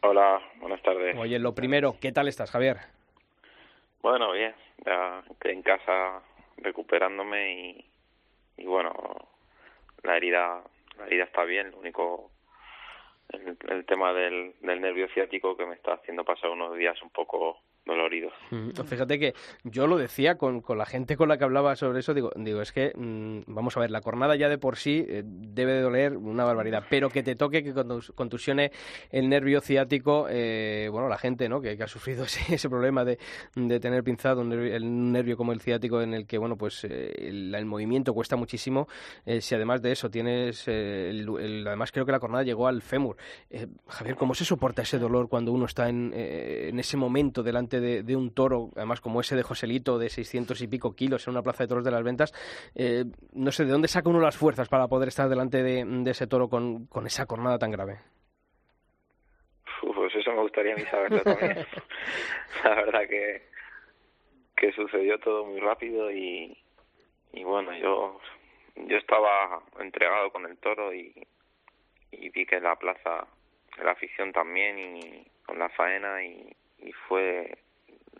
Hola, 0.03 0.39
buenas 0.57 0.79
tardes. 0.83 1.17
Oye, 1.17 1.39
lo 1.39 1.55
primero, 1.55 1.95
¿qué 1.99 2.11
tal 2.11 2.27
estás, 2.27 2.51
Javier? 2.51 2.77
Bueno, 4.03 4.31
bien, 4.31 4.53
ya 4.85 5.23
en 5.45 5.63
casa 5.63 6.21
recuperándome 6.57 7.51
y, 7.51 7.85
y 8.57 8.65
bueno, 8.65 8.93
la 10.03 10.17
herida, 10.17 10.61
la 10.99 11.05
herida 11.07 11.23
está 11.23 11.45
bien, 11.45 11.71
lo 11.71 11.79
único 11.79 12.29
el, 13.29 13.57
el 13.69 13.85
tema 13.87 14.13
del, 14.13 14.53
del 14.61 14.81
nervio 14.81 15.07
ciático 15.15 15.57
que 15.57 15.65
me 15.65 15.73
está 15.73 15.93
haciendo 15.93 16.23
pasar 16.23 16.51
unos 16.51 16.77
días 16.77 17.01
un 17.01 17.09
poco 17.09 17.57
doloridos. 17.87 18.33
Mm, 18.51 18.69
Fíjate 18.85 19.17
que 19.19 19.33
yo 19.63 19.87
lo 19.87 19.97
decía 19.97 20.35
con, 20.37 20.61
con 20.61 20.77
la 20.77 20.85
gente 20.85 21.17
con 21.17 21.29
la 21.29 21.37
que 21.37 21.43
hablaba 21.45 21.75
sobre 21.75 21.99
eso, 21.99 22.13
digo, 22.13 22.31
digo 22.35 22.61
es 22.61 22.71
que, 22.71 22.91
mm, 22.95 23.39
vamos 23.47 23.75
a 23.77 23.79
ver, 23.79 23.91
la 23.91 24.01
cornada 24.01 24.35
ya 24.35 24.49
de 24.49 24.57
por 24.57 24.77
sí 24.77 25.05
eh, 25.07 25.23
debe 25.25 25.73
de 25.73 25.81
doler 25.81 26.17
una 26.17 26.43
barbaridad, 26.45 26.83
pero 26.89 27.09
que 27.09 27.23
te 27.23 27.35
toque, 27.35 27.63
que 27.63 27.73
contus- 27.73 28.13
contusione 28.13 28.71
el 29.09 29.29
nervio 29.29 29.61
ciático, 29.61 30.27
eh, 30.29 30.89
bueno, 30.91 31.07
la 31.09 31.17
gente, 31.17 31.47
¿no?, 31.49 31.61
que, 31.61 31.77
ha 31.81 31.87
sufrido 31.87 32.23
ese, 32.25 32.53
ese 32.55 32.69
problema 32.69 33.05
de, 33.05 33.17
de 33.55 33.79
tener 33.79 34.03
pinzado 34.03 34.41
un 34.41 34.49
nervio, 34.49 34.75
el- 34.75 35.11
nervio 35.11 35.37
como 35.37 35.51
el 35.53 35.61
ciático 35.61 36.01
en 36.01 36.13
el 36.13 36.25
que, 36.27 36.37
bueno, 36.37 36.57
pues 36.57 36.83
eh, 36.83 37.11
el, 37.27 37.65
movimiento 37.65 38.13
cuesta 38.13 38.35
muchísimo, 38.35 38.87
eh, 39.25 39.41
si 39.41 39.55
además 39.55 39.81
de 39.81 39.91
eso 39.93 40.09
tienes, 40.09 40.67
el- 40.67 41.65
además 41.67 41.91
creo 41.91 42.05
que 42.05 42.11
la 42.11 42.19
cornada 42.19 42.43
llegó 42.43 42.67
al 42.67 42.81
fémur. 42.81 43.17
Javier, 43.87 44.15
¿cómo 44.15 44.33
se 44.33 44.45
soporta 44.45 44.81
ese 44.81 44.99
dolor 44.99 45.29
cuando 45.29 45.51
uno 45.51 45.65
está 45.65 45.89
en, 45.89 46.11
en 46.13 46.79
ese 46.79 46.97
momento 46.97 47.43
delante 47.43 47.76
de, 47.79 48.03
de 48.03 48.15
un 48.15 48.33
toro, 48.33 48.69
además 48.75 49.01
como 49.01 49.21
ese 49.21 49.35
de 49.35 49.43
Joselito, 49.43 49.97
de 49.97 50.09
600 50.09 50.61
y 50.61 50.67
pico 50.67 50.95
kilos 50.95 51.27
en 51.27 51.33
una 51.33 51.43
plaza 51.43 51.63
de 51.63 51.67
toros 51.67 51.85
de 51.85 51.91
las 51.91 52.03
ventas? 52.03 52.33
Eh, 52.75 53.05
no 53.33 53.51
sé, 53.51 53.65
¿de 53.65 53.71
dónde 53.71 53.87
saca 53.87 54.09
uno 54.09 54.19
las 54.19 54.37
fuerzas 54.37 54.69
para 54.69 54.87
poder 54.87 55.09
estar 55.09 55.29
delante 55.29 55.63
de, 55.63 55.83
de 55.85 56.11
ese 56.11 56.27
toro 56.27 56.49
con, 56.49 56.87
con 56.87 57.05
esa 57.05 57.25
cornada 57.25 57.57
tan 57.57 57.71
grave? 57.71 57.99
Uf, 59.83 59.95
pues 59.95 60.15
eso 60.15 60.31
me 60.31 60.41
gustaría 60.41 60.73
a 60.73 60.77
mí 60.77 60.83
saberlo 60.85 61.21
también. 61.21 61.65
la 62.63 62.75
verdad 62.75 63.07
que, 63.07 63.43
que 64.55 64.71
sucedió 64.73 65.19
todo 65.19 65.45
muy 65.45 65.59
rápido 65.59 66.11
y, 66.11 66.57
y 67.33 67.43
bueno, 67.43 67.71
yo, 67.77 68.19
yo 68.75 68.97
estaba 68.97 69.61
entregado 69.79 70.31
con 70.31 70.45
el 70.45 70.57
toro 70.57 70.93
y, 70.93 71.13
y 72.11 72.29
vi 72.29 72.45
que 72.45 72.59
la 72.59 72.75
plaza, 72.75 73.27
la 73.83 73.91
afición 73.91 74.31
también 74.31 74.77
y 74.79 75.27
con 75.45 75.59
la 75.59 75.69
faena 75.69 76.23
y, 76.23 76.55
y 76.79 76.91
fue 77.07 77.57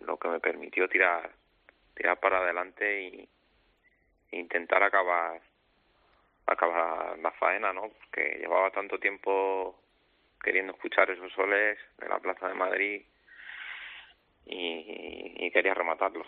lo 0.01 0.17
que 0.17 0.27
me 0.27 0.39
permitió 0.39 0.87
tirar, 0.87 1.31
tirar 1.95 2.19
para 2.19 2.39
adelante 2.39 3.01
y 3.01 3.29
e 4.29 4.39
intentar 4.39 4.83
acabar 4.83 5.41
acabar 6.45 7.17
la 7.19 7.31
faena, 7.31 7.73
¿no? 7.73 7.89
Porque 7.89 8.37
llevaba 8.39 8.71
tanto 8.71 8.99
tiempo 8.99 9.79
queriendo 10.41 10.73
escuchar 10.73 11.09
esos 11.11 11.31
soles 11.33 11.77
de 11.97 12.09
la 12.09 12.19
Plaza 12.19 12.47
de 12.47 12.53
Madrid 12.53 13.05
y, 14.49 15.45
y 15.45 15.51
quería 15.51 15.73
rematarlos. 15.73 16.25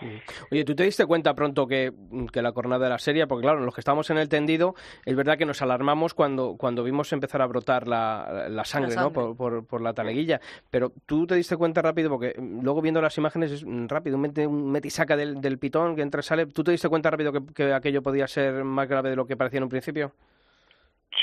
Oye, 0.52 0.64
¿tú 0.66 0.76
te 0.76 0.84
diste 0.84 1.06
cuenta 1.06 1.34
pronto 1.34 1.68
que, 1.68 1.92
que 2.32 2.42
la 2.42 2.52
cornada 2.52 2.88
era 2.88 2.98
seria? 2.98 3.28
Porque 3.28 3.44
claro, 3.44 3.60
los 3.62 3.74
que 3.74 3.82
estábamos 3.82 4.10
en 4.10 4.18
el 4.18 4.30
tendido, 4.30 4.76
es 5.06 5.16
verdad 5.16 5.38
que 5.38 5.46
nos 5.46 5.62
alarmamos 5.62 6.14
cuando, 6.14 6.56
cuando 6.58 6.84
vimos 6.84 7.12
empezar 7.14 7.42
a 7.42 7.48
brotar 7.48 7.88
la, 7.88 8.48
la 8.50 8.66
sangre, 8.66 8.96
La 8.96 9.02
¿no? 9.04 9.14
Por, 9.14 9.36
por, 9.36 9.66
por 9.68 9.82
la 9.82 9.94
taleguilla. 9.94 10.40
Pero 10.70 10.92
tú 11.06 11.26
te 11.28 11.36
diste 11.36 11.58
cuenta 11.58 11.82
rápido, 11.82 12.10
porque 12.10 12.34
mm, 12.38 12.62
luego 12.64 12.82
viendo 12.82 13.02
las 13.02 13.18
imágenes 13.18 13.52
es 13.52 13.66
rápido, 13.88 14.16
un 14.16 14.22
mete, 14.24 14.48
un 14.48 14.72
mete 14.72 14.88
y 14.88 14.92
saca 14.92 15.16
del, 15.16 15.42
del 15.42 15.58
pitón 15.60 15.96
que 15.96 16.02
entra 16.02 16.20
y 16.20 16.24
sale. 16.24 16.46
¿Tú 16.48 16.64
te 16.64 16.72
diste 16.72 16.90
cuenta 16.90 17.10
rápido 17.10 17.32
que, 17.32 17.40
que 17.54 17.74
aquello 17.74 18.02
podía 18.02 18.28
ser 18.28 18.64
más 18.64 18.88
grave 18.88 19.10
de 19.10 19.16
lo 19.16 19.26
que 19.26 19.38
parecía 19.38 19.58
en 19.58 19.64
un 19.64 19.70
principio? 19.70 20.12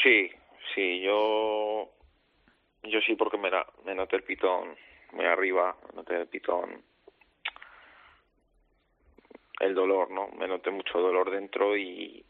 Sí, 0.02 0.28
sí, 0.74 1.00
yo 1.00 1.88
yo 2.84 3.00
sí 3.00 3.14
porque 3.16 3.38
me, 3.38 3.50
la- 3.50 3.66
me 3.84 3.94
noté 3.94 4.16
el 4.16 4.22
pitón 4.22 4.74
muy 5.12 5.24
arriba, 5.24 5.76
me 5.88 5.96
noté 5.96 6.16
el 6.16 6.28
pitón 6.28 6.82
el 9.60 9.74
dolor, 9.74 10.10
¿no? 10.10 10.28
Me 10.36 10.46
noté 10.46 10.70
mucho 10.70 10.98
dolor 11.00 11.30
dentro 11.30 11.76
y, 11.76 12.24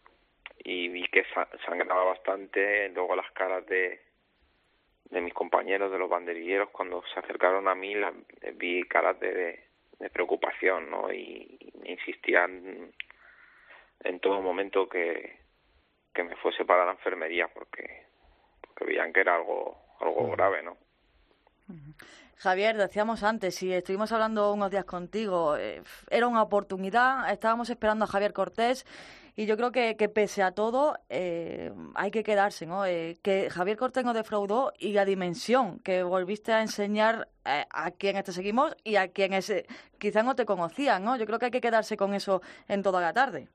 y 0.59 0.89
vi 0.89 1.07
que 1.09 1.25
sa- 1.35 1.49
sangraba 1.65 2.05
bastante, 2.05 2.89
luego 2.91 3.17
las 3.17 3.31
caras 3.33 3.67
de 3.67 4.01
de 5.11 5.21
mis 5.21 5.35
compañeros, 5.35 5.93
de 5.93 5.99
los 5.99 6.11
banderilleros, 6.11 6.71
cuando 6.71 7.01
se 7.15 7.21
acercaron 7.21 7.69
a 7.69 7.77
mí, 7.77 7.95
las, 7.95 8.13
vi 8.55 8.83
caras 8.89 9.19
de, 9.21 9.63
de, 10.01 10.11
preocupación, 10.11 10.91
¿no? 10.91 11.13
Y, 11.13 11.59
y 11.85 11.93
insistían 11.93 12.93
en 14.01 14.21
todo 14.21 14.43
momento 14.43 14.89
que, 14.89 15.39
que 16.13 16.25
me 16.25 16.35
fuese 16.37 16.65
para 16.65 16.85
la 16.85 16.91
enfermería 16.93 17.47
porque, 17.49 18.05
porque 18.61 18.85
veían 18.85 19.13
que 19.13 19.21
era 19.21 19.37
algo 19.37 19.81
algo 20.01 20.31
grave, 20.33 20.63
¿no? 20.65 20.77
Javier, 22.37 22.77
decíamos 22.77 23.23
antes, 23.23 23.55
si 23.55 23.73
estuvimos 23.73 24.13
hablando 24.13 24.53
unos 24.53 24.71
días 24.71 24.85
contigo, 24.85 25.57
eh, 25.57 25.83
era 26.11 26.27
una 26.27 26.43
oportunidad, 26.43 27.31
estábamos 27.31 27.71
esperando 27.71 28.05
a 28.05 28.09
Javier 28.09 28.33
Cortés 28.33 28.85
y 29.39 29.45
yo 29.45 29.59
creo 29.59 29.71
que, 29.71 29.97
que 29.97 30.09
pese 30.09 30.43
a 30.43 30.53
todo 30.53 30.97
eh, 31.11 31.71
hay 31.95 32.11
que 32.11 32.23
quedarse, 32.23 32.65
¿no? 32.65 32.87
Eh, 32.87 33.17
que 33.23 33.51
Javier 33.51 33.77
Cortés 33.77 34.03
nos 34.03 34.15
defraudó 34.15 34.73
y 34.79 34.95
la 34.95 35.05
dimensión 35.05 35.79
que 35.81 36.03
volviste 36.03 36.53
a 36.55 36.63
enseñar 36.63 37.29
eh, 37.45 37.67
a 37.71 37.91
quienes 37.91 38.25
te 38.25 38.33
seguimos 38.33 38.75
y 38.83 38.97
a 38.97 39.09
quienes 39.09 39.51
eh, 39.51 39.67
quizá 39.99 40.23
no 40.23 40.35
te 40.35 40.47
conocían, 40.47 41.05
¿no? 41.05 41.19
Yo 41.19 41.27
creo 41.27 41.39
que 41.39 41.47
hay 41.47 41.51
que 41.51 41.61
quedarse 41.61 41.99
con 41.99 42.15
eso 42.15 42.41
en 42.67 42.83
toda 42.83 43.03
la 43.03 43.13
tarde. 43.13 43.49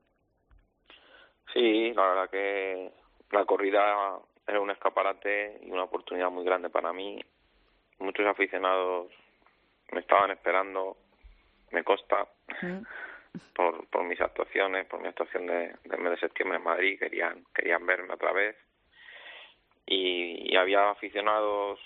Sí, 1.52 1.92
la 1.92 2.06
verdad 2.06 2.30
que 2.30 2.92
la 3.32 3.44
corrida 3.44 4.20
era 4.46 4.60
un 4.60 4.70
escaparate 4.70 5.60
y 5.64 5.70
una 5.72 5.84
oportunidad 5.84 6.30
muy 6.30 6.44
grande 6.44 6.70
para 6.70 6.92
mí. 6.92 7.18
Muchos 8.02 8.26
aficionados 8.26 9.10
me 9.92 10.00
estaban 10.00 10.30
esperando, 10.30 10.96
me 11.70 11.84
consta, 11.84 12.26
Mm. 12.62 12.82
por, 13.54 13.86
por 13.88 14.04
mis 14.04 14.20
actuaciones, 14.20 14.86
por 14.86 15.00
mi 15.00 15.08
actuación 15.08 15.46
de, 15.46 15.74
del 15.84 16.00
mes 16.00 16.12
de 16.12 16.18
septiembre 16.18 16.58
en 16.58 16.64
Madrid, 16.64 16.98
querían, 16.98 17.44
querían 17.54 17.86
verme 17.86 18.12
otra 18.12 18.32
vez. 18.32 18.56
Y, 19.86 20.52
y 20.52 20.56
había 20.56 20.90
aficionados 20.90 21.80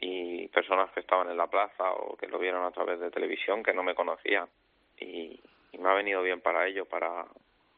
y 0.00 0.48
personas 0.48 0.90
que 0.92 1.00
estaban 1.00 1.30
en 1.30 1.36
la 1.36 1.46
plaza 1.46 1.92
o 1.92 2.16
que 2.16 2.26
lo 2.26 2.38
vieron 2.38 2.64
a 2.64 2.72
través 2.72 2.98
de 2.98 3.10
televisión 3.10 3.62
que 3.62 3.72
no 3.72 3.82
me 3.82 3.94
conocían. 3.94 4.48
Y, 4.98 5.40
y 5.70 5.78
me 5.78 5.88
ha 5.88 5.94
venido 5.94 6.22
bien 6.22 6.40
para 6.40 6.66
ello, 6.66 6.84
para, 6.86 7.26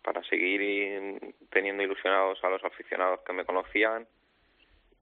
para 0.02 0.22
seguir 0.24 1.20
teniendo 1.50 1.82
ilusionados 1.82 2.42
a 2.42 2.48
los 2.48 2.64
aficionados 2.64 3.20
que 3.20 3.32
me 3.34 3.44
conocían 3.44 4.06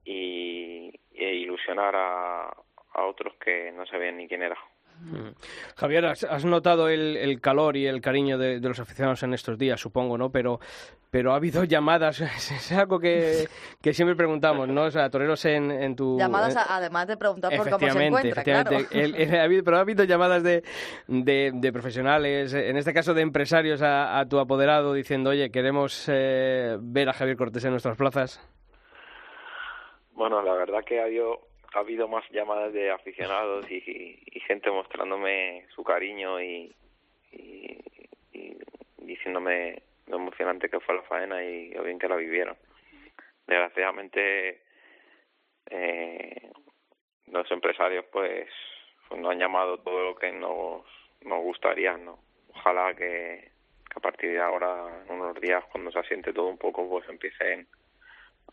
y, 0.05 0.99
e 1.15 1.35
ilusionar 1.35 1.95
a, 1.95 2.47
a 2.49 3.05
otros 3.05 3.33
que 3.43 3.71
no 3.71 3.85
sabían 3.85 4.17
ni 4.17 4.27
quién 4.27 4.43
era. 4.43 4.57
Mm. 5.01 5.29
Javier, 5.75 6.05
has, 6.05 6.23
has 6.23 6.45
notado 6.45 6.87
el, 6.87 7.17
el 7.17 7.41
calor 7.41 7.75
y 7.75 7.87
el 7.87 7.99
cariño 7.99 8.37
de, 8.37 8.59
de 8.59 8.67
los 8.67 8.79
aficionados 8.79 9.23
en 9.23 9.33
estos 9.33 9.57
días, 9.57 9.79
supongo, 9.81 10.17
¿no? 10.17 10.31
Pero 10.31 10.59
pero 11.09 11.33
ha 11.33 11.35
habido 11.35 11.63
llamadas, 11.65 12.21
es 12.21 12.71
algo 12.71 12.99
que, 12.99 13.47
que 13.81 13.93
siempre 13.93 14.15
preguntamos, 14.15 14.67
¿no? 14.67 14.83
O 14.85 14.91
sea, 14.91 15.09
toreros 15.11 15.45
en, 15.45 15.69
en 15.71 15.95
tu... 15.95 16.17
Llamadas 16.17 16.53
en- 16.53 16.59
a- 16.59 16.75
además 16.77 17.07
de 17.07 17.17
preguntar 17.17 17.51
por 17.55 17.69
cómo 17.69 17.79
se 17.79 17.85
Efectivamente, 17.85 18.29
encuentra, 18.29 18.43
claro. 18.43 18.71
efectivamente. 18.77 19.21
El- 19.21 19.33
el- 19.33 19.39
ha 19.39 19.43
habido- 19.43 19.63
pero 19.63 19.77
ha 19.77 19.81
habido 19.81 20.03
llamadas 20.05 20.43
de, 20.43 20.63
de, 21.07 21.51
de 21.53 21.71
profesionales, 21.73 22.53
en 22.53 22.77
este 22.77 22.93
caso 22.93 23.13
de 23.13 23.21
empresarios, 23.21 23.81
a, 23.83 24.19
a 24.19 24.27
tu 24.27 24.39
apoderado 24.39 24.93
diciendo, 24.93 25.31
oye, 25.31 25.51
queremos 25.51 26.05
eh, 26.07 26.77
ver 26.81 27.09
a 27.09 27.13
Javier 27.13 27.37
Cortés 27.37 27.63
en 27.65 27.71
nuestras 27.71 27.95
plazas. 27.97 28.39
Bueno, 30.13 30.41
la 30.41 30.53
verdad 30.53 30.83
que 30.83 30.99
ha 30.99 31.05
habido, 31.05 31.47
ha 31.73 31.79
habido 31.79 32.07
más 32.07 32.23
llamadas 32.29 32.71
de 32.71 32.91
aficionados 32.91 33.69
y, 33.69 34.21
y 34.25 34.39
gente 34.41 34.69
mostrándome 34.69 35.65
su 35.75 35.83
cariño 35.83 36.41
y, 36.41 36.75
diciéndome 38.97 39.81
lo 40.07 40.17
emocionante 40.17 40.69
que 40.69 40.79
fue 40.79 40.95
la 40.95 41.03
faena 41.03 41.43
y 41.43 41.69
lo 41.71 41.83
bien 41.83 41.99
que 41.99 42.07
la 42.07 42.15
vivieron. 42.15 42.55
Desgraciadamente, 43.47 44.61
eh, 45.69 46.51
los 47.27 47.49
empresarios 47.51 48.05
pues, 48.11 48.49
pues 49.07 49.21
no 49.21 49.29
han 49.29 49.39
llamado 49.39 49.79
todo 49.79 50.03
lo 50.03 50.15
que 50.15 50.31
nos, 50.31 50.83
nos 51.21 51.41
gustaría, 51.41 51.97
¿no? 51.97 52.19
Ojalá 52.49 52.93
que, 52.95 53.51
que 53.89 53.97
a 53.97 54.01
partir 54.01 54.31
de 54.31 54.41
ahora, 54.41 55.03
en 55.07 55.15
unos 55.15 55.39
días, 55.41 55.63
cuando 55.71 55.91
se 55.91 55.99
asiente 55.99 56.33
todo 56.33 56.47
un 56.47 56.57
poco, 56.57 56.87
pues 56.89 57.07
empiecen 57.09 57.67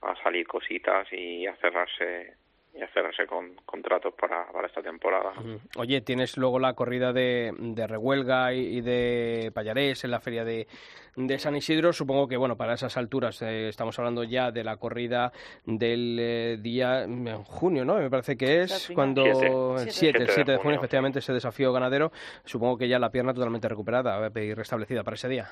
a 0.03 0.15
salir 0.23 0.47
cositas 0.47 1.07
y 1.13 1.47
a 1.47 1.55
cerrarse 1.57 2.35
y 2.73 2.83
a 2.83 2.89
cerrarse 2.89 3.27
con 3.27 3.57
contratos 3.67 4.15
para, 4.15 4.47
para 4.53 4.69
esta 4.69 4.81
temporada. 4.81 5.33
Oye, 5.77 6.01
tienes 6.03 6.37
luego 6.37 6.59
la 6.59 6.75
corrida 6.75 7.13
de, 7.13 7.53
de 7.59 7.87
Rehuelga 7.87 8.55
y, 8.55 8.79
y 8.79 8.81
de 8.81 9.51
Payarés 9.53 10.05
en 10.05 10.13
la 10.13 10.21
feria 10.21 10.45
de, 10.45 10.69
de 11.17 11.39
San 11.39 11.57
Isidro. 11.57 11.93
Supongo 11.93 12.29
que, 12.29 12.37
bueno, 12.37 12.57
para 12.57 12.75
esas 12.75 12.97
alturas 12.97 13.43
eh, 13.43 13.69
estamos 13.69 13.99
hablando 13.99 14.23
ya 14.23 14.53
de 14.53 14.63
la 14.63 14.77
corrida 14.77 15.33
del 15.65 16.17
eh, 16.21 16.57
día 16.61 17.03
en 17.03 17.27
junio, 17.43 17.85
¿no? 17.85 17.97
Me 17.97 18.09
parece 18.09 18.37
que 18.37 18.63
es 18.63 18.91
cuando 18.95 19.25
Siete. 19.25 19.47
el 19.47 19.91
Siete. 19.91 19.91
7, 19.91 19.91
el 19.91 19.91
7 19.91 20.19
de 20.19 20.33
Siete 20.33 20.53
de 20.53 20.57
junio, 20.59 20.63
junio, 20.63 20.79
efectivamente, 20.79 21.19
ese 21.19 21.33
desafío 21.33 21.73
ganadero. 21.73 22.13
Supongo 22.45 22.79
que 22.79 22.89
ya 22.89 22.99
la 22.99 23.11
pierna 23.11 23.35
totalmente 23.35 23.69
recuperada 23.69 24.29
eh, 24.29 24.45
y 24.45 24.55
restablecida 24.55 25.03
para 25.03 25.17
ese 25.17 25.29
día. 25.29 25.49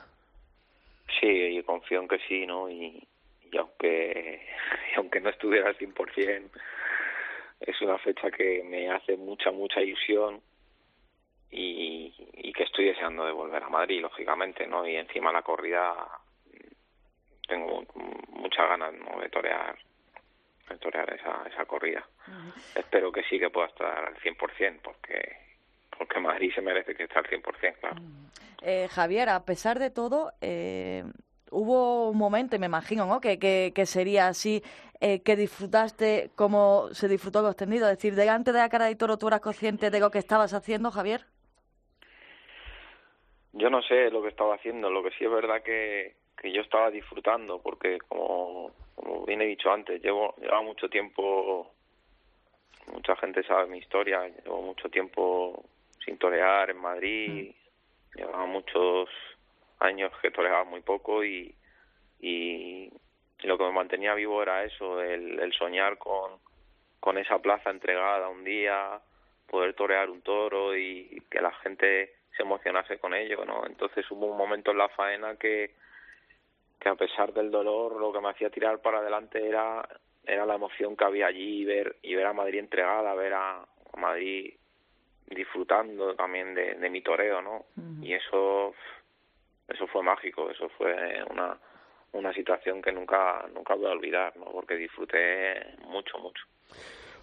Sí, 1.20 1.26
y 1.26 1.62
confío 1.64 2.00
en 2.00 2.06
que 2.06 2.18
sí, 2.28 2.46
¿no? 2.46 2.70
Y, 2.70 3.02
y 3.50 3.56
aunque 3.56 4.46
y 4.92 4.96
aunque 4.96 5.20
no 5.20 5.30
estuviera 5.30 5.68
al 5.68 5.78
100%, 5.78 6.50
es 7.60 7.82
una 7.82 7.98
fecha 7.98 8.30
que 8.30 8.62
me 8.64 8.90
hace 8.90 9.16
mucha, 9.16 9.50
mucha 9.50 9.80
ilusión 9.80 10.40
y, 11.50 12.14
y 12.34 12.52
que 12.52 12.64
estoy 12.64 12.86
deseando 12.86 13.24
de 13.24 13.32
volver 13.32 13.62
a 13.62 13.68
Madrid, 13.68 14.00
lógicamente, 14.00 14.66
¿no? 14.66 14.86
Y 14.86 14.96
encima 14.96 15.32
la 15.32 15.42
corrida 15.42 15.94
tengo 17.48 17.84
muchas 18.28 18.68
ganas, 18.68 18.92
¿no? 18.92 19.20
De 19.20 19.28
torear, 19.30 19.76
de 20.68 20.76
torear 20.76 21.12
esa, 21.14 21.42
esa 21.50 21.64
corrida. 21.64 22.06
Espero 22.74 23.10
que 23.10 23.24
sí 23.24 23.38
que 23.38 23.50
pueda 23.50 23.66
estar 23.68 24.04
al 24.04 24.16
100% 24.16 24.80
porque 24.82 25.48
porque 25.96 26.20
Madrid 26.20 26.52
se 26.54 26.60
merece 26.60 26.94
que 26.94 27.04
esté 27.04 27.18
al 27.18 27.24
100%, 27.24 27.74
claro. 27.80 27.96
Eh, 28.62 28.86
Javier, 28.88 29.28
a 29.30 29.44
pesar 29.44 29.80
de 29.80 29.90
todo, 29.90 30.32
eh, 30.40 31.02
hubo 31.50 32.10
un 32.10 32.18
momento, 32.18 32.56
y 32.56 32.58
me 32.58 32.66
imagino, 32.66 33.06
¿no? 33.06 33.20
Que, 33.20 33.38
que, 33.38 33.72
que 33.74 33.86
sería 33.86 34.28
así, 34.28 34.62
eh, 35.00 35.22
que 35.22 35.36
disfrutaste 35.36 36.30
como 36.34 36.88
se 36.92 37.08
disfrutó 37.08 37.42
los 37.42 37.56
tendidos. 37.56 37.90
Es 37.90 37.98
decir, 37.98 38.14
delante 38.14 38.52
de 38.52 38.58
la 38.58 38.68
cara 38.68 38.86
de 38.86 38.96
toro, 38.96 39.16
¿tú 39.16 39.28
eras 39.28 39.40
consciente 39.40 39.90
de 39.90 40.00
lo 40.00 40.10
que 40.10 40.18
estabas 40.18 40.54
haciendo, 40.54 40.90
Javier? 40.90 41.24
Yo 43.52 43.70
no 43.70 43.82
sé 43.82 44.10
lo 44.10 44.22
que 44.22 44.28
estaba 44.28 44.54
haciendo, 44.54 44.90
lo 44.90 45.02
que 45.02 45.10
sí 45.12 45.24
es 45.24 45.30
verdad 45.30 45.62
que, 45.62 46.14
que 46.36 46.52
yo 46.52 46.62
estaba 46.62 46.90
disfrutando, 46.90 47.60
porque 47.60 47.98
como, 48.08 48.72
como 48.94 49.24
bien 49.24 49.42
he 49.42 49.46
dicho 49.46 49.70
antes, 49.70 50.02
llevo 50.02 50.34
lleva 50.40 50.62
mucho 50.62 50.88
tiempo, 50.88 51.70
mucha 52.92 53.16
gente 53.16 53.42
sabe 53.44 53.68
mi 53.68 53.78
historia, 53.78 54.28
llevo 54.28 54.62
mucho 54.62 54.88
tiempo 54.88 55.64
sin 56.04 56.18
torear 56.18 56.70
en 56.70 56.78
Madrid, 56.78 57.54
llevaba 58.14 58.46
muchos 58.46 59.08
años 59.80 60.12
que 60.20 60.30
toreaba 60.30 60.64
muy 60.64 60.80
poco 60.82 61.24
y, 61.24 61.54
y 62.20 62.90
lo 63.42 63.56
que 63.56 63.64
me 63.64 63.72
mantenía 63.72 64.14
vivo 64.14 64.42
era 64.42 64.64
eso, 64.64 65.00
el, 65.00 65.38
el 65.38 65.52
soñar 65.52 65.98
con, 65.98 66.32
con 67.00 67.18
esa 67.18 67.38
plaza 67.38 67.70
entregada 67.70 68.28
un 68.28 68.44
día, 68.44 69.00
poder 69.46 69.74
torear 69.74 70.10
un 70.10 70.22
toro 70.22 70.76
y 70.76 71.22
que 71.30 71.40
la 71.40 71.52
gente 71.52 72.14
se 72.36 72.42
emocionase 72.42 72.98
con 72.98 73.14
ello, 73.14 73.44
¿no? 73.44 73.66
Entonces 73.66 74.08
hubo 74.10 74.26
un 74.26 74.36
momento 74.36 74.70
en 74.70 74.78
la 74.78 74.88
faena 74.88 75.36
que, 75.36 75.74
que 76.78 76.88
a 76.88 76.94
pesar 76.94 77.32
del 77.32 77.50
dolor 77.50 78.00
lo 78.00 78.12
que 78.12 78.20
me 78.20 78.30
hacía 78.30 78.50
tirar 78.50 78.80
para 78.80 78.98
adelante 78.98 79.46
era 79.46 79.86
era 80.28 80.44
la 80.44 80.56
emoción 80.56 80.94
que 80.94 81.04
había 81.04 81.26
allí 81.26 81.62
y 81.62 81.64
ver 81.64 81.96
y 82.02 82.14
ver 82.14 82.26
a 82.26 82.34
Madrid 82.34 82.58
entregada, 82.58 83.14
ver 83.14 83.32
a, 83.32 83.62
a 83.62 83.96
Madrid 83.96 84.54
disfrutando 85.26 86.14
también 86.14 86.54
de, 86.54 86.74
de 86.74 86.90
mi 86.90 87.00
toreo, 87.00 87.40
¿no? 87.40 87.64
Y 88.02 88.12
eso 88.12 88.74
eso 89.68 89.86
fue 89.86 90.02
mágico, 90.02 90.50
eso 90.50 90.68
fue 90.70 91.22
una 91.30 91.58
una 92.12 92.32
situación 92.32 92.80
que 92.80 92.92
nunca 92.92 93.46
nunca 93.54 93.74
voy 93.74 93.86
a 93.86 93.90
olvidar, 93.90 94.36
¿no? 94.36 94.46
Porque 94.46 94.76
disfruté 94.76 95.76
mucho, 95.86 96.18
mucho. 96.18 96.44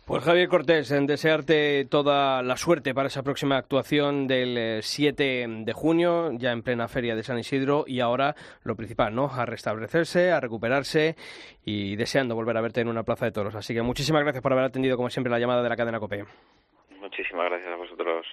Pues 0.06 0.24
Javier 0.24 0.48
Cortés, 0.48 0.92
en 0.92 1.08
desearte 1.08 1.84
toda 1.86 2.44
la 2.44 2.58
suerte 2.58 2.94
para 2.94 3.08
esa 3.08 3.24
próxima 3.24 3.58
actuación 3.58 4.28
del 4.28 4.56
eh, 4.56 4.82
7 4.84 5.48
de 5.48 5.74
junio, 5.74 6.30
ya 6.34 6.52
en 6.52 6.62
plena 6.62 6.88
feria 6.88 7.16
de 7.16 7.24
San 7.24 7.40
Isidro, 7.40 7.86
y 7.88 8.02
ahora 8.02 8.36
lo 8.64 8.76
principal, 8.76 9.16
¿no? 9.16 9.26
A 9.26 9.48
restablecerse, 9.48 10.32
a 10.32 10.40
recuperarse 10.40 11.16
y 11.66 11.96
deseando 11.96 12.36
volver 12.36 12.56
a 12.56 12.62
verte 12.62 12.82
en 12.82 12.88
una 12.88 13.02
plaza 13.02 13.26
de 13.26 13.32
toros. 13.32 13.56
Así 13.56 13.74
que 13.74 13.82
muchísimas 13.82 14.22
gracias 14.22 14.44
por 14.44 14.54
haber 14.54 14.66
atendido, 14.66 14.96
como 14.96 15.10
siempre, 15.10 15.32
la 15.32 15.40
llamada 15.40 15.64
de 15.64 15.70
la 15.70 15.76
cadena 15.76 16.00
COPE. 16.00 16.26
Muchísimas 17.00 17.50
gracias 17.50 17.74
a 17.74 17.76
vosotros. 17.76 18.28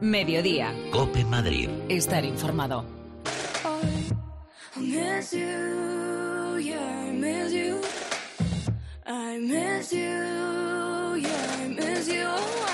Mediodía. 0.00 0.72
Cope 0.90 1.24
Madrid. 1.24 1.68
Estar 1.88 2.24
informado. 2.24 2.84
I 9.10 9.38
miss 9.38 9.90
you, 9.90 11.16
yeah, 11.16 11.56
I 11.60 11.68
miss 11.68 12.08
you. 12.08 12.67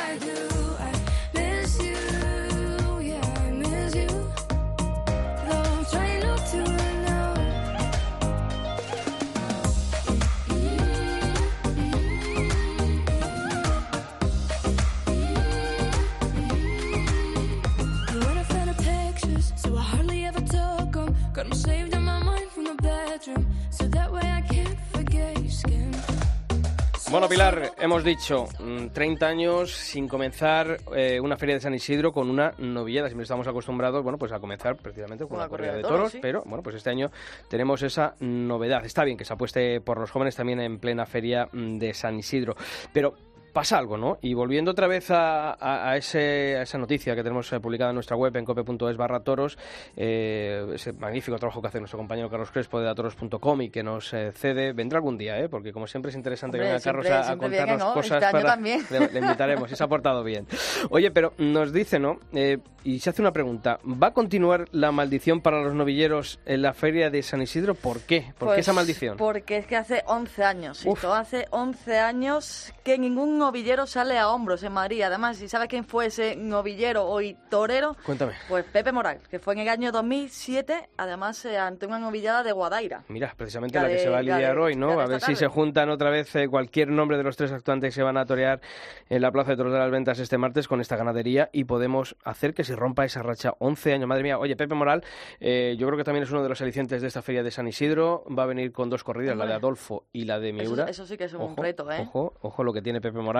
Bueno, 27.14 27.28
Pilar, 27.28 27.74
hemos 27.78 28.02
dicho 28.02 28.48
mm, 28.58 28.88
30 28.88 29.24
años 29.24 29.70
sin 29.70 30.08
comenzar 30.08 30.78
eh, 30.96 31.20
una 31.20 31.36
feria 31.36 31.54
de 31.54 31.60
San 31.60 31.72
Isidro 31.72 32.12
con 32.12 32.28
una 32.28 32.50
novillada. 32.58 33.06
Siempre 33.06 33.22
estamos 33.22 33.46
acostumbrados, 33.46 34.02
bueno, 34.02 34.18
pues 34.18 34.32
a 34.32 34.40
comenzar 34.40 34.74
precisamente 34.74 35.24
con 35.24 35.36
Una 35.36 35.48
corrida 35.48 35.74
de 35.76 35.82
corrida 35.82 35.88
de 35.88 35.94
toros, 35.94 35.98
toros, 35.98 36.12
sí. 36.12 36.18
pero 36.20 36.42
bueno, 36.44 36.64
pues 36.64 36.74
este 36.74 36.90
año 36.90 37.12
tenemos 37.48 37.84
esa 37.84 38.16
novedad. 38.18 38.84
Está 38.84 39.04
bien 39.04 39.16
que 39.16 39.24
se 39.24 39.32
apueste 39.32 39.80
por 39.80 40.00
los 40.00 40.10
jóvenes 40.10 40.34
también 40.34 40.58
en 40.58 40.80
plena 40.80 41.06
feria 41.06 41.48
mm, 41.52 41.78
de 41.78 41.94
San 41.94 42.18
Isidro, 42.18 42.56
pero 42.92 43.14
pasa 43.54 43.78
algo, 43.78 43.96
¿no? 43.96 44.18
Y 44.20 44.34
volviendo 44.34 44.72
otra 44.72 44.86
vez 44.86 45.10
a, 45.10 45.52
a- 45.52 45.88
a 45.90 45.96
ese- 45.96 46.56
a 46.58 46.62
esa 46.62 46.76
noticia 46.76 47.14
que 47.14 47.22
tenemos 47.22 47.50
eh, 47.54 47.60
publicada 47.60 47.90
en 47.92 47.94
nuestra 47.94 48.16
web 48.16 48.36
en 48.36 48.44
cope.es 48.44 48.96
barra 48.98 49.20
toros, 49.20 49.56
eh, 49.96 50.66
ese 50.74 50.92
magnífico 50.92 51.38
trabajo 51.38 51.62
que 51.62 51.68
hace 51.68 51.78
nuestro 51.78 51.98
compañero 51.98 52.28
Carlos 52.28 52.50
Crespo 52.50 52.80
de 52.80 52.86
datoros.com 52.86 53.62
y 53.62 53.70
que 53.70 53.82
nos 53.82 54.12
eh, 54.12 54.32
cede, 54.32 54.72
vendrá 54.72 54.98
algún 54.98 55.16
día, 55.16 55.38
¿eh? 55.38 55.48
Porque 55.48 55.72
como 55.72 55.86
siempre 55.86 56.10
es 56.10 56.16
interesante 56.16 56.58
Hombre, 56.58 56.66
que 56.68 56.72
venga 56.74 56.84
Carlos 56.84 57.06
a, 57.06 57.32
a 57.32 57.36
contarnos 57.38 57.78
¿no? 57.78 57.94
cosas 57.94 58.12
Este 58.22 58.24
año 58.26 58.32
para... 58.32 58.50
también. 58.50 58.80
Le, 58.90 59.08
le 59.12 59.20
invitaremos, 59.20 59.70
y 59.72 59.76
se 59.76 59.84
ha 59.84 59.88
portado 59.88 60.22
bien. 60.24 60.46
Oye, 60.90 61.10
pero 61.10 61.32
nos 61.38 61.72
dice, 61.72 61.98
¿no? 61.98 62.18
Eh, 62.34 62.58
y 62.82 62.98
se 62.98 63.10
hace 63.10 63.22
una 63.22 63.32
pregunta. 63.32 63.78
¿Va 63.84 64.08
a 64.08 64.12
continuar 64.12 64.66
la 64.72 64.92
maldición 64.92 65.40
para 65.40 65.62
los 65.62 65.74
novilleros 65.74 66.38
en 66.44 66.60
la 66.62 66.74
feria 66.74 67.08
de 67.08 67.22
San 67.22 67.40
Isidro? 67.40 67.74
¿Por 67.74 68.00
qué? 68.00 68.32
¿Por 68.38 68.48
qué 68.48 68.54
Pues 68.54 68.58
esa 68.58 68.72
maldición? 68.72 69.16
Porque 69.16 69.56
es 69.58 69.66
que 69.66 69.76
hace 69.76 70.02
11 70.06 70.44
años, 70.44 70.84
Uf. 70.84 71.04
Hace 71.04 71.46
11 71.50 71.98
años 71.98 72.72
que 72.82 72.98
ningún 72.98 73.38
novillero 73.44 73.86
sale 73.86 74.18
a 74.18 74.28
hombros 74.30 74.62
en 74.62 74.72
Madrid. 74.72 75.02
Además, 75.02 75.36
si 75.36 75.48
sabes 75.48 75.68
quién 75.68 75.84
fue 75.84 76.06
ese 76.06 76.34
novillero 76.36 77.04
hoy 77.06 77.36
torero, 77.50 77.96
Cuéntame. 78.04 78.32
pues 78.48 78.64
Pepe 78.64 78.90
Moral, 78.92 79.20
que 79.30 79.38
fue 79.38 79.54
en 79.54 79.60
el 79.60 79.68
año 79.68 79.92
2007, 79.92 80.88
además 80.96 81.44
eh, 81.44 81.58
ante 81.58 81.86
una 81.86 81.98
novillada 81.98 82.42
de 82.42 82.52
Guadaira. 82.52 83.02
Mira, 83.08 83.32
precisamente 83.36 83.76
La 83.78 83.84
la 83.84 83.88
que 83.90 83.98
se 83.98 84.08
va 84.08 84.18
a 84.18 84.22
lidiar 84.22 84.54
de- 84.56 84.60
hoy, 84.60 84.76
¿no? 84.76 84.98
A 85.00 85.06
ver 85.06 85.20
si 85.20 85.36
se 85.36 85.46
juntan 85.48 85.90
otra 85.90 86.10
vez 86.10 86.34
eh, 86.36 86.48
cualquier 86.48 86.88
nombre 86.88 87.16
de 87.16 87.22
los 87.24 87.36
tres 87.36 87.52
actuantes 87.52 87.88
que 87.88 87.92
se 87.94 88.02
van 88.02 88.16
a 88.16 88.24
torear 88.26 88.60
en 89.08 89.20
la 89.22 89.30
Plaza 89.30 89.50
de 89.52 89.56
Toros 89.56 89.72
de 89.72 89.78
las 89.78 89.90
Ventas 89.90 90.18
este 90.18 90.38
martes 90.38 90.68
con 90.68 90.80
esta 90.80 90.96
ganadería 90.96 91.50
y 91.52 91.64
podemos 91.64 92.16
hacer 92.24 92.54
que 92.54 92.64
se 92.64 92.74
rompa 92.76 93.04
esa 93.04 93.22
racha 93.22 93.54
11 93.58 93.92
años. 93.94 94.08
Madre 94.08 94.22
mía, 94.22 94.38
oye, 94.38 94.56
Pepe 94.56 94.74
Moral, 94.74 95.04
eh, 95.40 95.76
yo 95.78 95.86
creo 95.86 95.98
que 95.98 96.04
también 96.04 96.22
es 96.24 96.30
uno 96.30 96.42
de 96.42 96.48
los 96.48 96.60
alicientes 96.62 97.02
de 97.02 97.08
esta 97.08 97.22
feria 97.22 97.42
de 97.42 97.50
San 97.50 97.68
Isidro. 97.68 98.24
Va 98.36 98.44
a 98.44 98.46
venir 98.46 98.72
con 98.72 98.88
dos 98.90 99.04
corridas, 99.04 99.36
la 99.36 99.46
de. 99.46 99.54
Adolfo 99.54 100.04
y 100.12 100.24
la 100.24 100.38
de 100.40 100.52
Miura. 100.52 100.84
Eso, 100.84 101.02
eso 101.02 101.06
sí 101.06 101.16
que 101.16 101.24
es 101.24 101.34
un 101.34 101.42
Ojo, 101.42 101.62
reto, 101.62 101.90
¿eh? 101.90 102.00
Ojo, 102.02 102.34
ojo 102.42 102.64
lo 102.64 102.72
que 102.72 102.82
tiene 102.82 103.00
Pepe 103.00 103.18
Moral. 103.18 103.33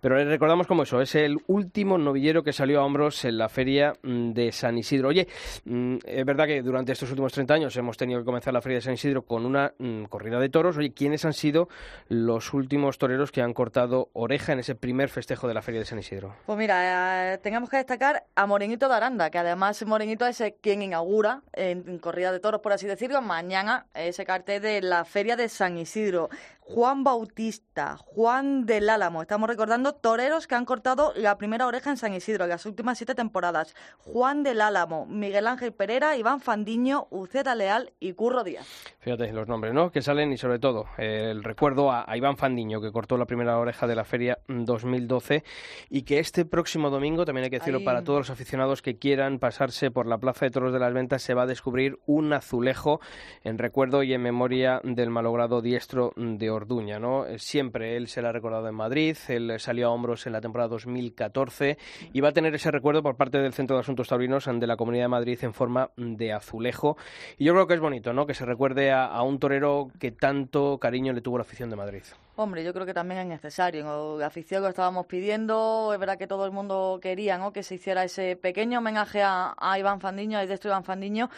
Pero 0.00 0.16
le 0.16 0.24
recordamos 0.24 0.66
como 0.66 0.82
eso, 0.84 1.00
es 1.00 1.14
el 1.14 1.38
último 1.46 1.98
novillero 1.98 2.42
que 2.42 2.52
salió 2.52 2.80
a 2.80 2.84
hombros 2.84 3.24
en 3.24 3.38
la 3.38 3.48
feria 3.48 3.92
mm, 4.02 4.32
de 4.32 4.52
San 4.52 4.78
Isidro. 4.78 5.08
Oye, 5.08 5.28
mm, 5.64 5.96
es 6.04 6.24
verdad 6.24 6.46
que 6.46 6.62
durante 6.62 6.92
estos 6.92 7.10
últimos 7.10 7.32
30 7.32 7.54
años 7.54 7.76
hemos 7.76 7.96
tenido 7.96 8.20
que 8.20 8.24
comenzar 8.24 8.52
la 8.52 8.60
feria 8.60 8.78
de 8.78 8.82
San 8.82 8.94
Isidro 8.94 9.22
con 9.22 9.44
una 9.46 9.72
mm, 9.78 10.04
corrida 10.04 10.40
de 10.40 10.48
toros. 10.48 10.76
Oye, 10.76 10.92
¿quiénes 10.92 11.24
han 11.24 11.32
sido 11.32 11.68
los 12.08 12.52
últimos 12.54 12.98
toreros 12.98 13.32
que 13.32 13.42
han 13.42 13.52
cortado 13.52 14.08
oreja 14.12 14.52
en 14.52 14.60
ese 14.60 14.74
primer 14.74 15.08
festejo 15.08 15.48
de 15.48 15.54
la 15.54 15.62
feria 15.62 15.80
de 15.80 15.86
San 15.86 15.98
Isidro? 15.98 16.34
Pues 16.46 16.58
mira, 16.58 17.34
eh, 17.34 17.38
tengamos 17.38 17.68
que 17.68 17.76
destacar 17.76 18.24
a 18.34 18.46
Morenito 18.46 18.88
de 18.88 18.94
Aranda, 18.94 19.30
que 19.30 19.38
además 19.38 19.84
Morenito 19.86 20.26
es 20.26 20.42
quien 20.60 20.82
inaugura 20.82 21.42
en 21.52 21.98
corrida 21.98 22.32
de 22.32 22.40
toros, 22.40 22.60
por 22.60 22.72
así 22.72 22.86
decirlo, 22.86 23.20
mañana 23.22 23.86
ese 23.94 24.24
cartel 24.24 24.62
de 24.62 24.80
la 24.82 25.04
Feria 25.04 25.36
de 25.36 25.48
San 25.48 25.76
Isidro. 25.78 26.28
Juan 26.66 27.04
Bautista, 27.04 27.98
Juan 27.98 28.64
del 28.64 28.88
Álamo, 28.88 29.20
estamos 29.20 29.50
recordando 29.50 29.92
toreros 29.92 30.46
que 30.46 30.54
han 30.54 30.64
cortado 30.64 31.12
la 31.14 31.36
primera 31.36 31.66
oreja 31.66 31.90
en 31.90 31.98
San 31.98 32.14
Isidro 32.14 32.44
en 32.44 32.50
las 32.50 32.64
últimas 32.64 32.96
siete 32.96 33.14
temporadas. 33.14 33.74
Juan 33.98 34.42
del 34.42 34.62
Álamo, 34.62 35.04
Miguel 35.04 35.46
Ángel 35.46 35.74
Pereira, 35.74 36.16
Iván 36.16 36.40
Fandiño, 36.40 37.06
Uceda 37.10 37.54
Leal 37.54 37.92
y 38.00 38.14
Curro 38.14 38.44
Díaz. 38.44 38.66
Fíjate 39.00 39.30
los 39.34 39.46
nombres, 39.46 39.74
¿no? 39.74 39.90
Que 39.90 40.00
salen 40.00 40.32
y 40.32 40.38
sobre 40.38 40.58
todo 40.58 40.86
eh, 40.96 41.28
el 41.32 41.44
recuerdo 41.44 41.92
a, 41.92 42.10
a 42.10 42.16
Iván 42.16 42.38
Fandiño, 42.38 42.80
que 42.80 42.90
cortó 42.90 43.18
la 43.18 43.26
primera 43.26 43.58
oreja 43.58 43.86
de 43.86 43.94
la 43.94 44.04
feria 44.04 44.38
mm, 44.48 44.64
2012 44.64 45.44
y 45.90 46.02
que 46.02 46.18
este 46.18 46.46
próximo 46.46 46.88
domingo, 46.88 47.26
también 47.26 47.44
hay 47.44 47.50
que 47.50 47.58
decirlo 47.58 47.80
Ahí. 47.80 47.84
para 47.84 48.04
todos 48.04 48.20
los 48.20 48.30
aficionados 48.30 48.80
que 48.80 48.96
quieran 48.98 49.38
pasarse 49.38 49.90
por 49.90 50.06
la 50.06 50.16
Plaza 50.16 50.46
de 50.46 50.50
Toros 50.50 50.72
de 50.72 50.78
las 50.78 50.94
Ventas, 50.94 51.22
se 51.22 51.34
va 51.34 51.42
a 51.42 51.46
descubrir 51.46 51.98
un 52.06 52.32
azulejo 52.32 53.00
en 53.42 53.58
recuerdo 53.58 54.02
y 54.02 54.14
en 54.14 54.22
memoria 54.22 54.80
del 54.82 55.10
malogrado 55.10 55.60
diestro 55.60 56.14
de 56.16 56.53
Orduña, 56.54 56.98
¿no? 56.98 57.26
Eh, 57.26 57.38
Siempre 57.38 57.96
él 57.96 58.08
se 58.08 58.22
le 58.22 58.28
ha 58.28 58.32
recordado 58.32 58.68
en 58.68 58.74
Madrid, 58.74 59.16
él 59.28 59.52
salió 59.58 59.88
a 59.88 59.90
hombros 59.90 60.26
en 60.26 60.32
la 60.32 60.40
temporada 60.40 60.68
2014 60.68 61.78
y 62.12 62.20
va 62.20 62.30
a 62.30 62.32
tener 62.32 62.54
ese 62.54 62.70
recuerdo 62.70 63.02
por 63.02 63.16
parte 63.16 63.38
del 63.38 63.52
Centro 63.52 63.76
de 63.76 63.80
Asuntos 63.80 64.08
Taurinos 64.08 64.44
de 64.46 64.66
la 64.66 64.76
Comunidad 64.76 65.04
de 65.04 65.08
Madrid 65.08 65.38
en 65.42 65.52
forma 65.52 65.90
de 65.96 66.32
azulejo. 66.32 66.96
Y 67.38 67.44
yo 67.44 67.52
creo 67.52 67.66
que 67.66 67.74
es 67.74 67.80
bonito, 67.80 68.12
¿no? 68.12 68.26
Que 68.26 68.34
se 68.34 68.44
recuerde 68.44 68.90
a, 68.92 69.06
a 69.06 69.22
un 69.22 69.38
torero 69.38 69.88
que 69.98 70.10
tanto 70.12 70.78
cariño 70.78 71.12
le 71.12 71.20
tuvo 71.20 71.38
la 71.38 71.42
afición 71.42 71.70
de 71.70 71.76
Madrid. 71.76 72.02
Hombre, 72.36 72.64
yo 72.64 72.72
creo 72.72 72.84
que 72.84 72.94
también 72.94 73.20
es 73.20 73.26
necesario. 73.26 74.18
La 74.18 74.26
afición 74.26 74.62
lo 74.62 74.68
estábamos 74.68 75.06
pidiendo, 75.06 75.92
es 75.92 76.00
verdad 76.00 76.18
que 76.18 76.26
todo 76.26 76.44
el 76.46 76.50
mundo 76.52 76.98
quería 77.00 77.38
¿no? 77.38 77.52
que 77.52 77.62
se 77.62 77.76
hiciera 77.76 78.02
ese 78.02 78.36
pequeño 78.36 78.78
homenaje 78.80 79.22
a, 79.22 79.54
a 79.56 79.78
Iván 79.78 80.00
Fandiño, 80.00 80.38
al 80.38 80.48
destro 80.48 80.70
Iván 80.70 80.84
Fandiño, 80.84 81.30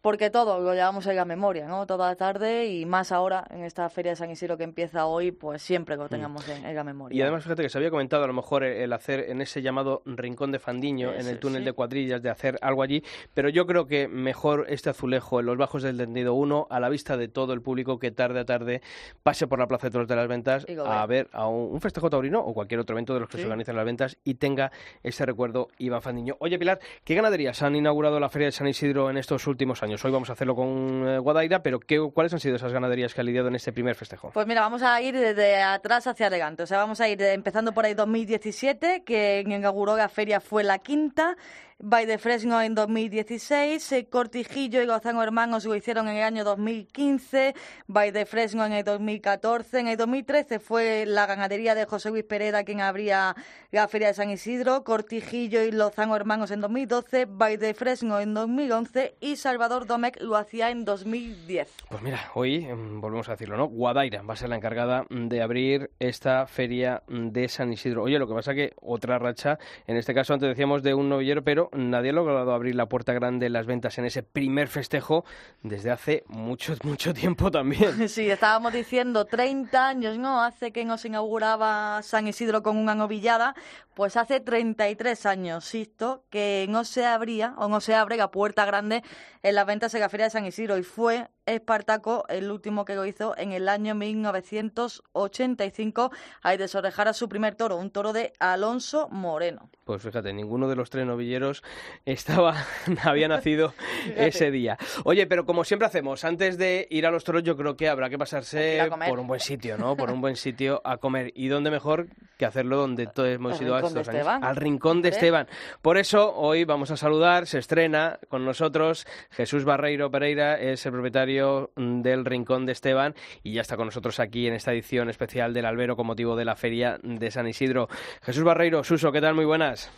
porque 0.00 0.30
todo 0.30 0.60
lo 0.60 0.72
llevamos 0.74 1.06
en 1.06 1.16
la 1.16 1.24
memoria, 1.24 1.66
¿no? 1.66 1.86
Toda 1.86 2.08
la 2.08 2.16
tarde 2.16 2.66
y 2.66 2.86
más 2.86 3.12
ahora 3.12 3.44
en 3.50 3.64
esta 3.64 3.88
Feria 3.90 4.12
de 4.12 4.16
San 4.16 4.30
Isidro 4.30 4.56
que 4.56 4.64
empieza 4.64 5.06
hoy, 5.06 5.30
pues 5.32 5.62
siempre 5.62 5.96
lo 5.96 6.08
tengamos 6.08 6.48
en, 6.48 6.64
en 6.64 6.74
la 6.74 6.84
memoria. 6.84 7.14
Mm. 7.14 7.18
Y 7.18 7.22
además, 7.22 7.42
fíjate 7.42 7.62
que 7.62 7.68
se 7.68 7.78
había 7.78 7.90
comentado 7.90 8.24
a 8.24 8.26
lo 8.26 8.32
mejor 8.32 8.64
el 8.64 8.92
hacer 8.92 9.26
en 9.28 9.40
ese 9.40 9.62
llamado 9.62 10.02
rincón 10.06 10.52
de 10.52 10.58
Fandiño, 10.58 11.12
en 11.12 11.26
el 11.26 11.38
túnel 11.38 11.62
sí. 11.62 11.66
de 11.66 11.72
cuadrillas, 11.72 12.22
de 12.22 12.30
hacer 12.30 12.58
algo 12.62 12.82
allí, 12.82 13.02
pero 13.34 13.48
yo 13.48 13.66
creo 13.66 13.86
que 13.86 14.08
mejor 14.08 14.66
este 14.68 14.90
azulejo 14.90 15.40
en 15.40 15.46
los 15.46 15.56
bajos 15.58 15.82
del 15.82 15.96
tendido 15.98 16.34
1, 16.34 16.68
a 16.70 16.80
la 16.80 16.88
vista 16.88 17.16
de 17.16 17.28
todo 17.28 17.52
el 17.52 17.60
público 17.62 17.98
que 17.98 18.10
tarde 18.10 18.40
a 18.40 18.44
tarde 18.44 18.80
pase 19.22 19.46
por 19.46 19.58
la 19.58 19.66
Plaza 19.66 19.88
de 19.88 19.90
Toros 19.90 20.08
de 20.08 20.16
las 20.16 20.28
Ventas 20.28 20.66
a 20.86 21.06
ver 21.06 21.28
a 21.32 21.46
un, 21.46 21.72
un 21.72 21.80
festejo 21.80 22.08
taurino 22.08 22.40
o 22.40 22.54
cualquier 22.54 22.80
otro 22.80 22.94
evento 22.94 23.12
de 23.14 23.20
los 23.20 23.28
que 23.28 23.36
Sí. 23.36 23.42
se 23.42 23.46
organizan 23.46 23.76
las 23.76 23.84
ventas 23.84 24.18
y 24.24 24.34
tenga 24.34 24.70
ese 25.02 25.24
recuerdo 25.24 25.68
Iván 25.78 26.02
Fandiño. 26.02 26.36
Oye, 26.40 26.58
Pilar, 26.58 26.78
¿qué 27.04 27.14
ganaderías 27.14 27.62
han 27.62 27.74
inaugurado 27.76 28.20
la 28.20 28.28
Feria 28.28 28.46
de 28.46 28.52
San 28.52 28.66
Isidro 28.66 29.08
en 29.08 29.16
estos 29.16 29.46
últimos 29.46 29.82
años? 29.82 29.89
Hoy 29.90 30.12
vamos 30.12 30.30
a 30.30 30.34
hacerlo 30.34 30.54
con 30.54 31.08
eh, 31.08 31.18
Guadaira, 31.18 31.64
pero 31.64 31.80
¿qué, 31.80 31.98
¿cuáles 32.14 32.32
han 32.32 32.38
sido 32.38 32.54
esas 32.54 32.72
ganaderías 32.72 33.12
que 33.12 33.20
ha 33.20 33.24
lidiado 33.24 33.48
en 33.48 33.56
este 33.56 33.72
primer 33.72 33.96
festejo? 33.96 34.30
Pues 34.32 34.46
mira, 34.46 34.60
vamos 34.60 34.82
a 34.82 35.02
ir 35.02 35.18
desde 35.18 35.60
atrás 35.60 36.06
hacia 36.06 36.28
adelante. 36.28 36.62
O 36.62 36.66
sea, 36.66 36.78
vamos 36.78 37.00
a 37.00 37.08
ir 37.08 37.20
empezando 37.20 37.72
por 37.72 37.84
ahí 37.84 37.94
2017, 37.94 39.02
que 39.04 39.42
inauguró 39.44 39.96
la 39.96 40.08
feria 40.08 40.40
fue 40.40 40.62
la 40.62 40.78
quinta. 40.78 41.36
Bay 41.82 42.04
de 42.04 42.18
Fresno 42.18 42.60
en 42.60 42.74
2016, 42.74 43.92
eh, 43.92 44.06
Cortijillo 44.10 44.82
y 44.82 44.86
Lozano 44.86 45.22
Hermanos 45.22 45.64
lo 45.64 45.74
hicieron 45.74 46.08
en 46.08 46.16
el 46.18 46.24
año 46.24 46.44
2015, 46.44 47.54
Bay 47.86 48.10
de 48.10 48.26
Fresno 48.26 48.66
en 48.66 48.72
el 48.72 48.84
2014, 48.84 49.80
en 49.80 49.88
el 49.88 49.96
2013 49.96 50.58
fue 50.58 51.06
la 51.06 51.24
ganadería 51.24 51.74
de 51.74 51.86
José 51.86 52.10
Luis 52.10 52.24
Pereda 52.24 52.64
quien 52.64 52.82
abría 52.82 53.34
la 53.70 53.88
Feria 53.88 54.08
de 54.08 54.14
San 54.14 54.28
Isidro, 54.28 54.84
Cortijillo 54.84 55.62
y 55.62 55.72
Lozano 55.72 56.14
Hermanos 56.14 56.50
en 56.50 56.60
2012, 56.60 57.24
Bay 57.24 57.56
de 57.56 57.72
Fresno 57.72 58.20
en 58.20 58.34
2011 58.34 59.14
y 59.18 59.36
Salvador 59.36 59.86
Domecq 59.86 60.20
lo 60.20 60.36
hacía 60.36 60.68
en 60.68 60.84
2010. 60.84 61.76
Pues 61.88 62.02
mira, 62.02 62.30
hoy 62.34 62.66
mm, 62.66 63.00
volvemos 63.00 63.30
a 63.30 63.32
decirlo, 63.32 63.56
¿no? 63.56 63.68
Guadaira 63.68 64.20
va 64.20 64.34
a 64.34 64.36
ser 64.36 64.50
la 64.50 64.56
encargada 64.56 65.06
de 65.08 65.40
abrir 65.40 65.90
esta 65.98 66.46
feria 66.46 67.02
de 67.08 67.48
San 67.48 67.72
Isidro. 67.72 68.02
Oye, 68.02 68.18
lo 68.18 68.28
que 68.28 68.34
pasa 68.34 68.52
que 68.52 68.74
otra 68.82 69.18
racha, 69.18 69.58
en 69.86 69.96
este 69.96 70.12
caso 70.12 70.34
antes 70.34 70.50
decíamos 70.50 70.82
de 70.82 70.92
un 70.92 71.08
novillero, 71.08 71.42
pero 71.42 71.69
nadie 71.72 72.10
ha 72.10 72.12
logrado 72.12 72.52
abrir 72.52 72.74
la 72.74 72.86
puerta 72.86 73.12
grande 73.12 73.46
en 73.46 73.52
las 73.52 73.66
ventas 73.66 73.98
en 73.98 74.04
ese 74.04 74.22
primer 74.22 74.68
festejo 74.68 75.24
desde 75.62 75.90
hace 75.90 76.24
mucho, 76.28 76.74
mucho 76.84 77.14
tiempo 77.14 77.50
también. 77.50 78.08
Sí, 78.10 78.28
estábamos 78.28 78.72
diciendo 78.72 79.24
30 79.24 79.88
años, 79.88 80.18
¿no? 80.18 80.42
Hace 80.42 80.72
que 80.72 80.84
nos 80.84 81.04
inauguraba 81.04 82.02
San 82.02 82.26
Isidro 82.26 82.62
con 82.62 82.76
una 82.76 82.94
novillada, 82.94 83.54
pues 83.94 84.16
hace 84.16 84.40
33 84.40 85.26
años, 85.26 85.64
Sisto, 85.64 86.24
que 86.30 86.66
no 86.68 86.84
se 86.84 87.06
abría 87.06 87.54
o 87.56 87.68
no 87.68 87.80
se 87.80 87.94
abre 87.94 88.16
la 88.16 88.30
puerta 88.30 88.64
grande 88.64 89.02
en 89.42 89.54
las 89.54 89.66
ventas 89.66 89.94
en 89.94 90.00
la 90.00 90.08
Feria 90.08 90.26
de 90.26 90.30
San 90.30 90.46
Isidro 90.46 90.76
y 90.76 90.82
fue 90.82 91.28
Espartaco 91.50 92.24
el 92.28 92.50
último 92.50 92.84
que 92.84 92.94
lo 92.94 93.06
hizo 93.06 93.36
en 93.36 93.52
el 93.52 93.68
año 93.68 93.94
1985 93.94 96.10
al 96.42 96.58
desorejar 96.58 97.08
a 97.08 97.12
su 97.12 97.28
primer 97.28 97.54
toro, 97.54 97.76
un 97.76 97.90
toro 97.90 98.12
de 98.12 98.32
Alonso 98.38 99.08
Moreno. 99.10 99.70
Pues 99.84 100.02
fíjate, 100.02 100.32
ninguno 100.32 100.68
de 100.68 100.76
los 100.76 100.90
tres 100.90 101.06
novilleros 101.06 101.62
estaba, 102.04 102.54
había 103.02 103.28
nacido 103.28 103.74
ese 104.16 104.50
día. 104.50 104.78
Oye, 105.04 105.26
pero 105.26 105.44
como 105.44 105.64
siempre 105.64 105.86
hacemos, 105.86 106.24
antes 106.24 106.58
de 106.58 106.86
ir 106.90 107.06
a 107.06 107.10
los 107.10 107.24
toros, 107.24 107.42
yo 107.42 107.56
creo 107.56 107.76
que 107.76 107.88
habrá 107.88 108.08
que 108.08 108.18
pasarse 108.18 108.88
por 109.08 109.18
un 109.18 109.26
buen 109.26 109.40
sitio, 109.40 109.76
¿no? 109.76 109.96
Por 109.96 110.10
un 110.10 110.20
buen 110.20 110.36
sitio 110.36 110.80
a 110.84 110.98
comer. 110.98 111.32
¿Y 111.34 111.48
dónde 111.48 111.70
mejor 111.70 112.08
que 112.38 112.46
hacerlo 112.46 112.76
donde 112.76 113.06
todos 113.06 113.30
hemos 113.30 113.60
ido 113.60 113.78
estos 113.78 114.08
años? 114.08 114.26
Al 114.26 114.56
rincón 114.56 115.02
de. 115.02 115.10
Esteban. 115.10 115.48
Por 115.82 115.98
eso 115.98 116.34
hoy 116.34 116.64
vamos 116.64 116.92
a 116.92 116.96
saludar, 116.96 117.46
se 117.46 117.58
estrena 117.58 118.20
con 118.28 118.44
nosotros 118.44 119.06
Jesús 119.30 119.64
Barreiro 119.64 120.10
Pereira, 120.10 120.58
es 120.58 120.86
el 120.86 120.92
propietario 120.92 121.39
mm, 121.76 122.02
del 122.02 122.24
Rincón 122.24 122.66
de 122.66 122.72
Esteban 122.72 123.14
y 123.42 123.54
ya 123.54 123.60
está 123.62 123.76
con 123.76 123.86
nosotros 123.86 124.20
aquí 124.20 124.46
en 124.46 124.54
esta 124.54 124.72
edición 124.72 125.08
especial 125.08 125.52
del 125.54 125.64
Albero 125.66 125.96
con 125.96 126.06
motivo 126.06 126.36
de 126.36 126.44
la 126.44 126.56
Feria 126.56 126.98
de 127.02 127.30
San 127.30 127.46
Isidro. 127.48 127.88
Jesús 128.22 128.44
Barreiro, 128.44 128.84
Suso, 128.84 129.10
¿qué 129.12 129.20
tal? 129.20 129.34
Muy 129.34 129.44
buenas. 129.44 129.90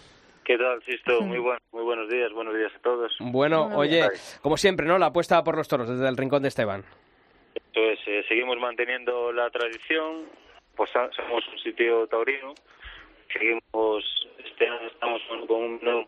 ¿Qué 0.45 0.59
tal, 0.59 0.83
Sisto? 0.85 1.21
Muy, 1.21 1.39
buen, 1.39 1.59
muy 1.71 1.85
buenos 1.85 2.09
días, 2.11 2.33
buenos 2.33 2.55
días 2.57 2.73
a 2.75 2.79
todos. 2.81 3.13
Bueno, 3.21 3.69
Muy 3.69 3.77
oye, 3.89 3.97
bien. 4.01 4.11
como 4.43 4.57
siempre, 4.57 4.87
¿no? 4.87 4.99
La 4.99 5.07
apuesta 5.07 5.43
por 5.45 5.57
los 5.57 5.69
toros 5.69 5.89
desde 5.89 6.09
el 6.09 6.17
Rincón 6.17 6.43
de 6.43 6.49
Esteban. 6.49 6.85
Pues 7.73 7.99
eh, 8.07 8.25
seguimos 8.29 8.59
manteniendo 8.59 9.33
la 9.33 9.49
tradición, 9.51 10.25
pues 10.77 10.91
so- 10.91 11.11
somos 11.15 11.47
un 11.47 11.59
sitio 11.61 12.07
taurino, 12.09 12.55
seguimos, 13.33 14.05
este 14.45 14.67
año 14.69 14.89
estamos 14.89 15.23
con, 15.29 15.47
con 15.47 15.57
un 15.63 15.81
menú 15.83 16.07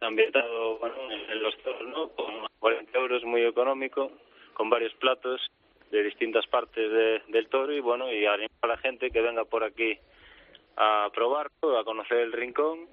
ambientado 0.00 0.78
bueno, 0.78 0.94
en, 1.10 1.42
los 1.42 1.56
toros, 1.58 1.86
¿no? 1.88 2.08
Con 2.10 2.46
40 2.58 2.98
euros, 2.98 3.24
muy 3.24 3.42
económico, 3.44 4.10
con 4.54 4.70
varios 4.70 4.92
platos 4.94 5.40
de 5.90 6.02
distintas 6.02 6.46
partes 6.46 6.90
de- 6.90 7.22
del 7.28 7.48
toro 7.48 7.72
y 7.72 7.80
bueno, 7.80 8.12
y 8.12 8.24
animo 8.26 8.50
a 8.62 8.66
la 8.66 8.76
gente 8.78 9.10
que 9.10 9.20
venga 9.20 9.44
por 9.44 9.64
aquí 9.64 9.98
a 10.76 11.10
probarlo, 11.12 11.78
a 11.78 11.84
conocer 11.84 12.18
el 12.18 12.32
rincón 12.32 12.88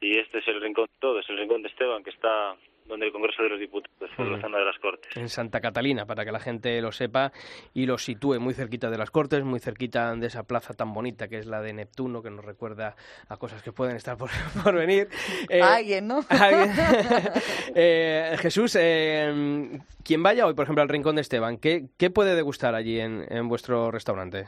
y 0.00 0.18
este 0.18 0.38
es 0.38 0.48
el 0.48 0.60
rincón 0.60 0.86
de 0.86 0.98
todos, 1.00 1.28
el 1.30 1.38
rincón 1.38 1.62
de 1.62 1.68
Esteban 1.68 2.04
que 2.04 2.10
está 2.10 2.54
donde 2.88 3.06
el 3.06 3.12
Congreso 3.12 3.42
de 3.42 3.50
los 3.50 3.60
Diputados, 3.60 4.10
por 4.16 4.26
la 4.26 4.38
Mm. 4.38 4.40
zona 4.40 4.58
de 4.58 4.64
las 4.64 4.78
Cortes. 4.78 5.16
en 5.16 5.28
Santa 5.28 5.60
Catalina, 5.60 6.06
para 6.06 6.24
que 6.24 6.32
la 6.32 6.40
gente 6.40 6.80
lo 6.80 6.90
sepa 6.90 7.32
y 7.74 7.86
lo 7.86 7.98
sitúe 7.98 8.40
muy 8.40 8.54
cerquita 8.54 8.90
de 8.90 8.98
las 8.98 9.10
Cortes, 9.10 9.44
muy 9.44 9.60
cerquita 9.60 10.14
de 10.16 10.26
esa 10.26 10.42
plaza 10.44 10.74
tan 10.74 10.92
bonita 10.94 11.28
que 11.28 11.36
es 11.38 11.46
la 11.46 11.60
de 11.60 11.72
Neptuno, 11.74 12.22
que 12.22 12.30
nos 12.30 12.44
recuerda 12.44 12.96
a 13.28 13.36
cosas 13.36 13.62
que 13.62 13.72
pueden 13.72 13.96
estar 13.96 14.16
por, 14.16 14.30
por 14.64 14.74
venir. 14.74 15.08
Eh, 15.50 15.60
Alguien, 15.62 16.08
¿no? 16.08 16.20
alguien- 16.30 16.72
Eh, 17.74 18.36
Jesús, 18.40 18.76
eh, 18.80 19.78
quien 20.04 20.22
vaya 20.22 20.46
hoy, 20.46 20.54
por 20.54 20.64
ejemplo, 20.64 20.82
al 20.82 20.88
Rincón 20.88 21.16
de 21.16 21.20
Esteban, 21.22 21.58
¿qué, 21.58 21.84
qué 21.98 22.10
puede 22.10 22.34
degustar 22.34 22.74
allí 22.74 22.98
en, 23.00 23.24
en 23.28 23.48
vuestro 23.48 23.90
restaurante? 23.90 24.46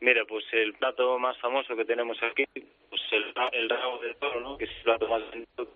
Mira, 0.00 0.22
pues 0.28 0.44
el 0.52 0.72
plato 0.74 1.18
más 1.18 1.36
famoso 1.38 1.76
que 1.76 1.84
tenemos 1.84 2.16
aquí, 2.22 2.44
pues 2.54 3.02
el, 3.12 3.24
el 3.52 3.68
rabo 3.68 3.98
de 3.98 4.14
toro, 4.14 4.40
¿no? 4.40 4.56
Que 4.58 4.64
es 4.64 4.70
el 4.78 4.82
plato 4.82 5.08
más 5.08 5.22
vendido, 5.30 5.68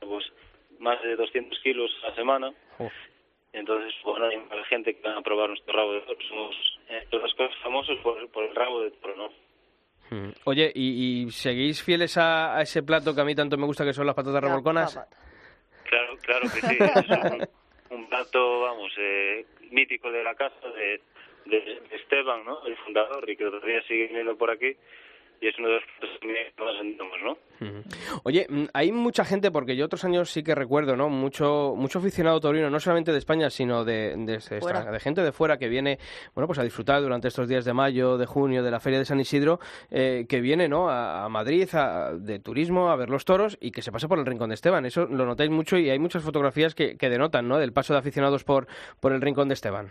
pues 0.00 0.24
más 0.80 1.00
de 1.02 1.16
200 1.16 1.58
kilos 1.60 1.90
a 2.02 2.08
la 2.08 2.14
semana. 2.14 2.52
Uf. 2.78 2.92
Entonces, 3.52 3.92
bueno, 4.04 4.26
hay 4.26 4.36
la 4.36 4.64
gente 4.64 4.94
que 4.94 5.02
van 5.02 5.18
a 5.18 5.22
probar 5.22 5.48
nuestro 5.48 5.74
rabo 5.74 5.92
de 5.92 6.00
toro. 6.02 6.18
Somos, 6.28 6.80
eh, 6.88 7.06
los 7.10 7.34
cosas 7.34 7.56
famosos 7.62 7.98
por, 7.98 8.28
por 8.30 8.44
el 8.44 8.54
rabo 8.54 8.82
de 8.82 8.90
toro, 8.92 9.16
¿no? 9.16 9.28
Mm. 10.10 10.32
Oye, 10.44 10.72
¿y, 10.74 11.24
y 11.24 11.30
seguís 11.30 11.82
fieles 11.82 12.16
a, 12.16 12.56
a 12.56 12.62
ese 12.62 12.82
plato 12.82 13.14
que 13.14 13.20
a 13.20 13.24
mí 13.24 13.34
tanto 13.34 13.56
me 13.56 13.66
gusta, 13.66 13.84
que 13.84 13.92
son 13.92 14.06
las 14.06 14.14
patatas 14.14 14.42
revolconas? 14.42 14.98
Claro, 15.84 16.16
claro 16.22 16.42
que 16.42 16.60
sí. 16.60 16.76
Es 17.90 17.90
un, 17.90 17.98
un 17.98 18.08
plato, 18.08 18.60
vamos, 18.60 18.92
eh, 18.98 19.46
mítico 19.70 20.10
de 20.10 20.22
la 20.22 20.34
casa 20.34 20.68
de, 20.68 21.00
de, 21.46 21.60
de 21.88 21.96
Esteban, 21.96 22.44
¿no? 22.44 22.64
El 22.66 22.76
fundador, 22.78 23.28
y 23.28 23.36
que 23.36 23.44
todavía 23.44 23.82
sigue 23.82 24.06
viniendo 24.08 24.36
por 24.36 24.50
aquí. 24.50 24.76
Y 25.42 25.48
es 25.48 25.58
uno 25.58 25.68
de 25.68 25.74
los 25.74 25.82
que 26.20 26.52
más 26.62 26.74
vendemos, 26.78 27.16
¿no? 27.24 27.38
Oye, 28.24 28.46
mm, 28.48 28.64
hay 28.74 28.92
mucha 28.92 29.24
gente, 29.24 29.50
porque 29.50 29.74
yo 29.74 29.86
otros 29.86 30.04
años 30.04 30.30
sí 30.30 30.42
que 30.42 30.54
recuerdo, 30.54 30.96
¿no? 30.96 31.08
Mucho, 31.08 31.74
mucho 31.76 31.98
aficionado 31.98 32.40
taurino, 32.40 32.68
no 32.68 32.78
solamente 32.78 33.10
de 33.12 33.18
España, 33.18 33.48
sino 33.48 33.84
de, 33.84 34.14
de, 34.16 34.32
de 34.38 34.40
Fuera. 34.60 34.78
extra- 34.80 34.92
de 34.92 35.00
gente 35.00 35.22
de 35.22 35.32
fuera 35.32 35.56
que 35.58 35.68
viene, 35.68 35.98
bueno, 36.34 36.46
pues 36.46 36.58
a 36.58 36.62
disfrutar 36.62 37.00
durante 37.00 37.28
estos 37.28 37.48
días 37.48 37.64
de 37.64 37.72
mayo, 37.72 38.18
de 38.18 38.26
junio, 38.26 38.62
de 38.62 38.70
la 38.70 38.80
Feria 38.80 38.98
de 38.98 39.04
San 39.06 39.18
Isidro, 39.20 39.60
eh, 39.90 40.26
que 40.28 40.40
viene, 40.42 40.68
¿no? 40.68 40.90
A, 40.90 41.24
a 41.24 41.28
Madrid, 41.30 41.68
a- 41.74 42.12
de 42.12 42.38
turismo, 42.38 42.90
a 42.90 42.96
ver 42.96 43.08
los 43.08 43.24
toros 43.24 43.56
y 43.62 43.70
que 43.70 43.80
se 43.82 43.92
pasa 43.92 44.08
por 44.08 44.18
el 44.18 44.26
Rincón 44.26 44.50
de 44.50 44.54
Esteban. 44.56 44.84
Eso 44.84 45.06
lo 45.06 45.24
notáis 45.24 45.50
mucho 45.50 45.78
y 45.78 45.88
hay 45.88 45.98
muchas 45.98 46.22
fotografías 46.22 46.74
que, 46.74 46.96
que 46.98 47.08
denotan, 47.08 47.48
¿no? 47.48 47.58
Del 47.58 47.72
paso 47.72 47.94
de 47.94 47.98
aficionados 48.00 48.44
por, 48.44 48.66
por 49.00 49.12
el 49.12 49.20
Rincón 49.22 49.48
de 49.48 49.54
Esteban. 49.54 49.90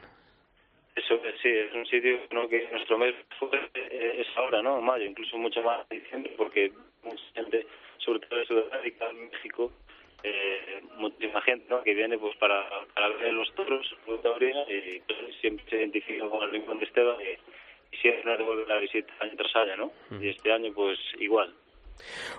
Sí, 1.41 1.47
es 1.49 1.73
un 1.73 1.85
sitio 1.85 2.19
¿no? 2.31 2.49
que 2.49 2.67
nuestro 2.71 2.97
mes 2.97 3.15
fuerte 3.37 3.69
eh, 3.75 4.21
es 4.21 4.27
ahora, 4.37 4.61
¿no? 4.61 4.81
Mayo, 4.81 5.05
incluso 5.05 5.37
mucho 5.37 5.61
más 5.61 5.87
diciembre, 5.87 6.33
porque 6.35 6.71
mucha 7.03 7.23
gente, 7.33 7.65
sobre 7.99 8.19
todo 8.19 8.39
de 8.39 8.45
Sudamérica, 8.45 9.11
México, 9.13 9.71
eh, 10.23 10.81
muchísima 10.97 11.41
gente, 11.41 11.65
¿no? 11.69 11.81
Que 11.81 11.93
viene 11.93 12.17
pues 12.17 12.35
para, 12.37 12.67
para 12.93 13.07
ver 13.09 13.33
los 13.33 13.53
toros, 13.55 13.95
y 14.05 14.99
pues, 14.99 15.35
siempre 15.39 15.65
se 15.69 15.77
identifica 15.77 16.27
con 16.27 16.43
el 16.43 16.51
Rincón 16.51 16.79
de 16.79 16.85
Esteban 16.85 17.15
y, 17.21 17.95
y 17.95 17.99
siempre 17.99 18.23
nos 18.25 18.37
devuelve 18.37 18.65
la 18.67 18.77
visita 18.79 19.13
año 19.21 19.33
tras 19.37 19.55
año, 19.55 19.77
¿no? 19.77 20.19
Y 20.19 20.29
este 20.29 20.51
año 20.51 20.73
pues 20.73 20.99
igual. 21.19 21.53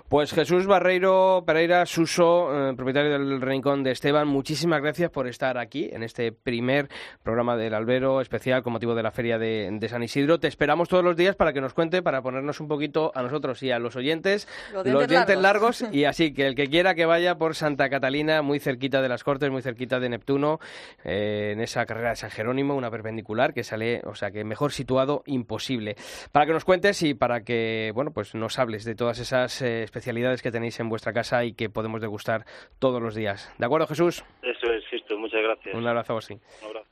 Pues 0.09 0.33
Jesús 0.33 0.67
Barreiro 0.67 1.43
Pereira 1.45 1.85
Suso, 1.85 2.69
eh, 2.69 2.73
propietario 2.75 3.11
del 3.11 3.41
Rincón 3.41 3.83
de 3.83 3.91
Esteban, 3.91 4.27
muchísimas 4.27 4.81
gracias 4.81 5.09
por 5.09 5.27
estar 5.27 5.57
aquí 5.57 5.89
en 5.91 6.03
este 6.03 6.31
primer 6.31 6.89
programa 7.23 7.55
del 7.55 7.73
Albero 7.73 8.21
especial 8.21 8.61
con 8.63 8.73
motivo 8.73 8.95
de 8.95 9.03
la 9.03 9.11
Feria 9.11 9.37
de, 9.37 9.69
de 9.71 9.89
San 9.89 10.03
Isidro. 10.03 10.39
Te 10.39 10.47
esperamos 10.47 10.89
todos 10.89 11.03
los 11.03 11.15
días 11.15 11.35
para 11.35 11.53
que 11.53 11.61
nos 11.61 11.73
cuente, 11.73 12.01
para 12.01 12.21
ponernos 12.21 12.59
un 12.59 12.67
poquito 12.67 13.11
a 13.15 13.21
nosotros 13.21 13.61
y 13.63 13.71
a 13.71 13.79
los 13.79 13.95
oyentes 13.95 14.47
Los 14.73 14.83
dientes 14.83 15.37
largos. 15.37 15.81
largos. 15.81 15.85
y 15.93 16.05
así 16.05 16.33
que 16.33 16.47
el 16.47 16.55
que 16.55 16.67
quiera 16.67 16.95
que 16.95 17.05
vaya 17.05 17.35
por 17.35 17.55
Santa 17.55 17.89
Catalina, 17.89 18.41
muy 18.41 18.59
cerquita 18.59 19.01
de 19.01 19.09
las 19.09 19.23
Cortes, 19.23 19.49
muy 19.49 19.61
cerquita 19.61 19.99
de 19.99 20.09
Neptuno, 20.09 20.59
eh, 21.03 21.51
en 21.53 21.61
esa 21.61 21.85
carrera 21.85 22.09
de 22.11 22.15
San 22.17 22.31
Jerónimo, 22.31 22.75
una 22.75 22.91
perpendicular 22.91 23.53
que 23.53 23.63
sale, 23.63 24.01
o 24.05 24.15
sea 24.15 24.31
que 24.31 24.43
mejor 24.43 24.71
situado 24.71 25.23
imposible. 25.25 25.95
Para 26.31 26.45
que 26.45 26.53
nos 26.53 26.65
cuentes 26.65 27.01
y 27.03 27.13
para 27.13 27.41
que, 27.41 27.91
bueno, 27.93 28.11
pues 28.11 28.35
nos 28.35 28.59
hables 28.59 28.83
de 28.85 28.95
todas 28.95 29.19
esas 29.19 29.50
eh, 29.61 29.81
especialidades 29.81 30.43
que 30.43 30.51
tenéis 30.51 30.79
en 30.79 30.89
vuestra 30.89 31.13
casa 31.13 31.43
y 31.43 31.53
que 31.53 31.69
podemos 31.69 31.99
degustar 31.99 32.45
todos 32.77 33.01
los 33.01 33.15
días. 33.15 33.51
¿De 33.57 33.65
acuerdo, 33.65 33.87
Jesús? 33.87 34.23
Eso 34.43 34.71
es, 34.71 34.83
Sisto, 34.89 35.17
muchas 35.17 35.41
gracias. 35.41 35.73
Un 35.73 35.87
abrazo 35.87 36.17
así. 36.17 36.39
Un 36.61 36.67
abrazo. 36.67 36.91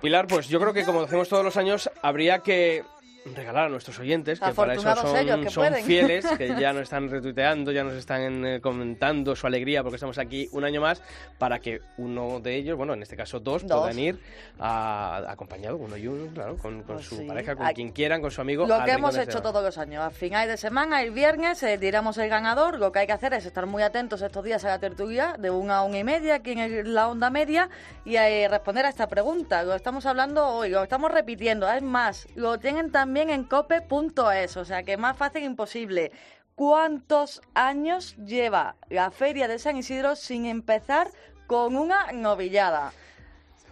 Pilar, 0.00 0.26
pues 0.26 0.48
yo 0.48 0.60
creo 0.60 0.72
que 0.72 0.84
como 0.84 1.02
hacemos 1.02 1.28
todos 1.28 1.44
los 1.44 1.56
años, 1.56 1.90
habría 2.02 2.38
que 2.40 2.84
regalar 3.34 3.66
a 3.66 3.68
nuestros 3.68 3.98
oyentes, 3.98 4.40
que 4.40 4.52
para 4.52 4.74
eso 4.74 4.88
ellos, 4.90 5.00
son, 5.00 5.42
que 5.44 5.50
son 5.50 5.66
pueden. 5.68 5.84
fieles, 5.84 6.26
que 6.36 6.54
ya 6.60 6.72
nos 6.72 6.82
están 6.82 7.08
retuiteando, 7.10 7.72
ya 7.72 7.84
nos 7.84 7.94
están 7.94 8.44
eh, 8.46 8.60
comentando 8.60 9.34
su 9.36 9.46
alegría 9.46 9.82
porque 9.82 9.96
estamos 9.96 10.18
aquí 10.18 10.48
un 10.52 10.64
año 10.64 10.80
más, 10.80 11.02
para 11.38 11.58
que 11.58 11.80
uno 11.96 12.40
de 12.40 12.56
ellos, 12.56 12.76
bueno, 12.76 12.94
en 12.94 13.02
este 13.02 13.16
caso 13.16 13.40
dos, 13.40 13.66
Dos. 13.66 13.80
puedan 13.80 13.98
ir 13.98 14.18
a- 14.58 15.24
acompañado, 15.28 15.76
uno 15.76 15.96
y 15.96 16.06
uno, 16.06 16.32
claro, 16.32 16.56
con, 16.56 16.82
con 16.82 16.96
Pues 16.96 17.06
su 17.06 17.16
sí. 17.16 17.24
pareja, 17.24 17.56
con 17.56 17.66
Ay, 17.66 17.74
quien 17.74 17.90
quieran, 17.90 18.20
con 18.20 18.30
su 18.30 18.40
amigo. 18.40 18.66
Lo 18.66 18.84
que 18.84 18.92
hemos 18.92 19.16
hecho 19.16 19.40
todos 19.42 19.62
los 19.62 19.78
años. 19.78 20.02
A 20.04 20.10
final 20.10 20.46
de 20.46 20.56
semana, 20.56 21.02
el 21.02 21.10
viernes, 21.10 21.62
eh, 21.62 21.78
diremos 21.78 22.18
el 22.18 22.28
ganador. 22.28 22.78
Lo 22.78 22.92
que 22.92 23.00
hay 23.00 23.06
que 23.06 23.12
hacer 23.12 23.32
es 23.34 23.44
estar 23.46 23.66
muy 23.66 23.82
atentos 23.82 24.22
estos 24.22 24.44
días 24.44 24.64
a 24.64 24.68
la 24.68 24.78
tertulia 24.78 25.34
de 25.38 25.50
una 25.50 25.78
a 25.78 25.82
una 25.82 25.98
y 25.98 26.04
media 26.04 26.36
aquí 26.36 26.52
en 26.52 26.94
la 26.94 27.08
onda 27.08 27.30
media 27.30 27.68
y 28.04 28.14
eh, 28.16 28.46
responder 28.48 28.86
a 28.86 28.90
esta 28.90 29.08
pregunta. 29.08 29.62
Lo 29.64 29.74
estamos 29.74 30.06
hablando 30.06 30.46
hoy, 30.46 30.68
lo 30.68 30.82
estamos 30.82 31.10
repitiendo. 31.10 31.68
Es 31.70 31.82
más, 31.82 32.28
lo 32.36 32.58
tienen 32.58 32.92
también 32.92 33.17
en 33.18 33.44
cope.es, 33.44 34.56
o 34.56 34.64
sea 34.64 34.84
que 34.84 34.96
más 34.96 35.16
fácil 35.16 35.42
imposible. 35.42 36.12
¿Cuántos 36.54 37.42
años 37.54 38.16
lleva 38.16 38.76
la 38.88 39.10
Feria 39.10 39.48
de 39.48 39.58
San 39.58 39.76
Isidro 39.76 40.14
sin 40.14 40.46
empezar 40.46 41.10
con 41.46 41.76
una 41.76 42.12
novillada? 42.12 42.92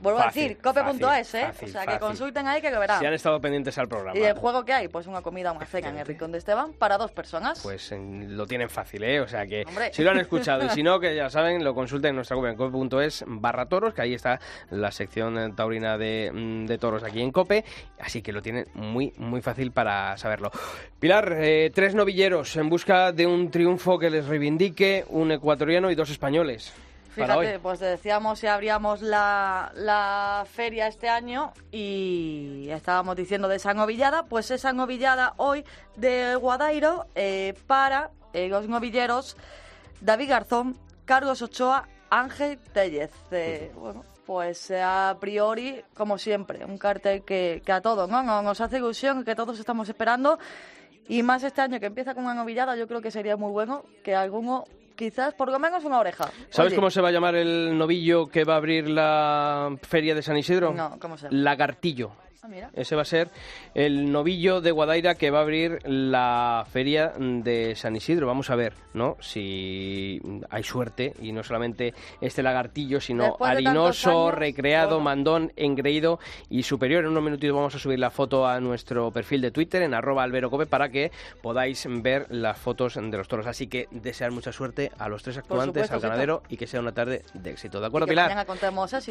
Vuelvo 0.01 0.19
Fácil, 0.21 0.43
a 0.43 0.49
decir, 0.49 0.59
cope.es, 0.63 1.35
¿eh? 1.35 1.47
fácil, 1.47 1.69
o 1.69 1.73
sea 1.73 1.81
que 1.83 1.87
fácil. 1.87 2.01
consulten 2.01 2.47
ahí 2.47 2.61
que 2.61 2.71
lo 2.71 2.81
verán. 2.81 3.01
Si 3.01 3.07
han 3.07 3.15
estado 3.15 3.41
pendientes 3.41 3.77
al 3.79 3.89
programa. 3.89 4.19
¿Y 4.19 4.23
el 4.23 4.35
juego 4.35 4.65
que 4.65 4.73
hay? 4.73 4.89
Pues 4.89 5.07
una 5.07 5.23
comida, 5.23 5.53
una 5.53 5.67
cena 5.67 5.89
en 5.89 5.99
el 5.99 6.07
Rincón 6.07 6.33
de 6.33 6.39
Esteban 6.39 6.73
para 6.75 6.99
dos 6.99 7.13
personas. 7.13 7.61
Pues 7.63 7.93
eh, 7.93 7.99
lo 8.29 8.47
tienen 8.47 8.69
fácil, 8.69 9.05
¿eh? 9.05 9.21
O 9.21 9.29
sea 9.29 9.47
que 9.47 9.65
Hombre. 9.67 9.93
si 9.93 10.03
lo 10.03 10.11
han 10.11 10.19
escuchado 10.19 10.65
y 10.67 10.69
si 10.71 10.83
no, 10.83 11.01
que 11.01 11.15
ya 11.15 11.31
saben, 11.31 11.65
lo 11.65 11.75
consulten 11.75 12.11
en 12.11 12.17
nuestra 12.17 12.37
web 12.37 12.51
en 12.51 12.57
cope.es 12.57 13.25
barra 13.27 13.67
toros, 13.67 13.95
que 13.95 14.03
ahí 14.03 14.15
está 14.15 14.39
la 14.71 14.91
sección 14.91 15.55
taurina 15.57 15.97
de, 15.97 16.31
mm, 16.33 16.67
de 16.67 16.79
toros 16.79 17.03
aquí 17.03 17.23
en 17.23 17.33
Cope, 17.33 17.65
así 17.99 18.23
que 18.23 18.33
lo 18.33 18.43
tienen 18.43 18.67
muy, 18.75 19.13
muy 19.17 19.41
fácil 19.41 19.73
para 19.73 20.17
saberlo. 20.17 20.51
Pilar, 21.01 21.33
eh, 21.39 21.71
tres 21.75 21.95
novilleros 21.95 22.57
en 22.57 22.69
busca 22.69 23.13
de 23.13 23.27
un 23.27 23.51
triunfo 23.51 23.99
que 23.99 24.11
les 24.11 24.27
reivindique, 24.27 25.05
un 25.09 25.33
ecuatoriano 25.33 25.91
y 25.91 25.95
dos 25.95 26.11
españoles. 26.11 26.73
Fíjate, 27.17 27.59
pues 27.61 27.81
decíamos 27.81 28.39
si 28.41 28.47
abríamos 28.47 29.01
la, 29.01 29.73
la 29.75 30.45
feria 30.47 30.87
este 30.87 31.09
año 31.09 31.53
y 31.73 32.69
estábamos 32.71 33.17
diciendo 33.17 33.49
de 33.49 33.57
esa 33.57 33.73
novillada, 33.73 34.25
pues 34.27 34.51
esa 34.51 34.75
novillada 34.75 35.33
hoy 35.39 35.65
de 35.97 36.37
Guadairo 36.37 37.07
eh, 37.15 37.55
para 37.67 38.11
eh, 38.35 38.49
los 38.49 38.69
novilleros 38.69 39.37
David 40.03 40.29
Garzón, 40.29 40.79
Carlos 41.07 41.41
Ochoa, 41.41 41.89
Ángel 42.11 42.59
Tellez. 42.59 43.13
Eh, 43.31 43.73
bueno, 43.75 44.05
pues 44.27 44.71
a 44.71 45.17
priori, 45.19 45.83
como 45.95 46.19
siempre, 46.19 46.65
un 46.67 46.77
cartel 46.77 47.25
que, 47.25 47.63
que 47.65 47.73
a 47.73 47.81
todos 47.81 48.11
¿no? 48.11 48.23
Nos 48.23 48.61
hace 48.61 48.77
ilusión, 48.77 49.25
que 49.25 49.35
todos 49.35 49.59
estamos 49.59 49.89
esperando. 49.89 50.39
Y 51.09 51.23
más 51.23 51.45
este 51.45 51.61
año 51.61 51.79
que 51.79 51.87
empieza 51.87 52.15
con 52.15 52.25
una 52.25 52.35
novillada, 52.35 52.77
yo 52.77 52.89
creo 52.89 53.01
que 53.01 53.11
sería 53.11 53.37
muy 53.37 53.53
bueno 53.53 53.85
que 54.03 54.15
alguno, 54.17 54.65
quizás, 54.97 55.35
por 55.35 55.51
lo 55.51 55.59
menos 55.59 55.85
una 55.85 56.01
oreja. 56.01 56.31
¿Sabes 56.51 56.73
Oye, 56.73 56.77
cómo 56.77 56.91
se 56.91 57.01
va 57.01 57.09
a 57.09 57.13
llamar 57.13 57.35
el 57.37 57.77
novillo 57.77 58.27
que 58.27 58.45
va 58.45 58.55
a 58.55 58.57
abrir 58.57 58.89
la 58.89 59.77
feria 59.83 60.15
de 60.15 60.23
San 60.23 60.37
Isidro? 60.37 60.73
No, 60.73 60.99
¿cómo 60.99 61.17
se 61.17 61.27
llama? 61.27 61.39
Lagartillo. 61.39 62.13
Ah, 62.43 62.49
mira. 62.49 62.71
Ese 62.75 62.95
va 62.97 63.03
a 63.03 63.07
ser 63.07 63.31
el 63.75 64.13
novillo 64.13 64.61
de 64.61 64.71
Guadaira 64.71 65.15
que 65.15 65.31
va 65.31 65.39
a 65.39 65.43
abrir 65.43 65.79
la 65.85 66.67
feria 66.71 67.13
de 67.19 67.75
San 67.75 67.97
Isidro. 67.97 68.27
Vamos 68.27 68.51
a 68.51 68.57
ver, 68.57 68.75
¿no? 68.95 69.17
Si 69.21 70.21
hay 70.51 70.63
suerte 70.63 71.15
y 71.21 71.33
no 71.33 71.43
solamente 71.43 71.95
este 72.21 72.43
lagartillo, 72.43 73.01
sino 73.01 73.37
de 73.39 73.47
harinoso, 73.47 74.29
años, 74.29 74.35
recreado, 74.39 75.01
mandón, 75.01 75.53
engreído 75.57 76.19
y 76.49 76.63
superior. 76.63 77.05
En 77.05 77.11
unos 77.11 77.23
minutitos 77.23 77.55
vamos 77.57 77.75
a 77.75 77.79
subir 77.79 77.99
la 77.99 78.11
foto 78.11 78.47
a 78.47 78.61
nuestro 78.61 79.11
perfil 79.11 79.41
de 79.41 79.51
Twitter 79.51 79.83
en 79.83 79.95
arroba 79.95 80.23
alberocope 80.23 80.67
para 80.67 80.89
que 80.89 81.11
podáis 81.43 81.87
ver 82.03 82.27
las 82.31 82.59
fotos 82.59 82.95
de 82.95 83.17
los 83.17 83.29
toros. 83.29 83.47
Así 83.47 83.67
que 83.67 83.89
desear 83.91 84.31
mucha 84.31 84.53
suerte 84.53 84.93
a 84.99 85.09
los 85.09 85.23
tres 85.23 85.39
actuantes, 85.39 85.87
supuesto, 85.87 85.95
al 85.95 86.01
ganadero 86.01 86.43
y 86.49 86.57
que 86.57 86.67
sea 86.67 86.81
una 86.81 86.93
tarde 86.93 87.23
de 87.35 87.51
éxito. 87.51 87.81
¿De 87.81 87.87
acuerdo, 87.87 88.07
que 88.07 88.13
Pilar? 88.13 88.29
mañana 88.29 88.45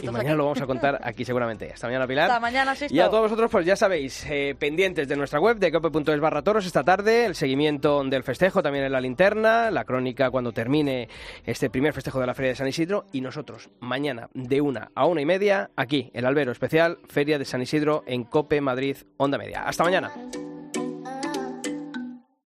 Y 0.04 0.08
aquí. 0.08 0.38
lo 0.38 0.44
vamos 0.44 0.62
a 0.62 0.66
contar 0.66 1.00
aquí 1.04 1.26
seguramente. 1.26 1.72
Hasta 1.74 1.88
mañana, 1.88 2.08
Pilar. 2.08 2.30
Hasta 2.30 2.40
mañana, 2.40 2.76
Sisto. 2.76 2.96
Y 2.96 3.00
a 3.00 3.10
todos 3.10 3.25
vosotros, 3.26 3.50
pues 3.50 3.66
ya 3.66 3.76
sabéis, 3.76 4.24
eh, 4.30 4.56
pendientes 4.58 5.08
de 5.08 5.16
nuestra 5.16 5.40
web 5.40 5.58
de 5.58 5.72
cope.es 5.72 6.20
barra 6.20 6.44
toros 6.44 6.68
esta 6.68 6.84
tarde, 6.84 7.26
el 7.26 7.34
seguimiento 7.34 8.04
del 8.04 8.22
festejo 8.22 8.62
también 8.62 8.86
en 8.86 8.92
la 8.92 9.02
linterna, 9.02 9.72
la 9.72 9.84
crónica 9.84 10.30
cuando 10.30 10.52
termine 10.52 11.10
este 11.44 11.72
primer 11.72 11.92
festejo 11.92 12.20
de 12.20 12.28
la 12.28 12.36
Feria 12.36 12.50
de 12.50 12.56
San 12.56 12.68
Isidro 12.68 13.08
y 13.12 13.22
nosotros 13.22 13.72
mañana 13.80 14.30
de 14.36 14.62
una 14.62 14.92
a 14.94 15.08
una 15.08 15.22
y 15.22 15.26
media 15.26 15.72
aquí, 15.76 16.12
el 16.14 16.28
albero 16.28 16.52
especial 16.52 17.00
Feria 17.10 17.40
de 17.40 17.46
San 17.46 17.64
Isidro 17.64 18.04
en 18.06 18.26
Cope 18.26 18.62
Madrid 18.62 18.98
Onda 19.18 19.40
Media. 19.40 19.64
Hasta 19.64 19.84
mañana. 19.84 20.12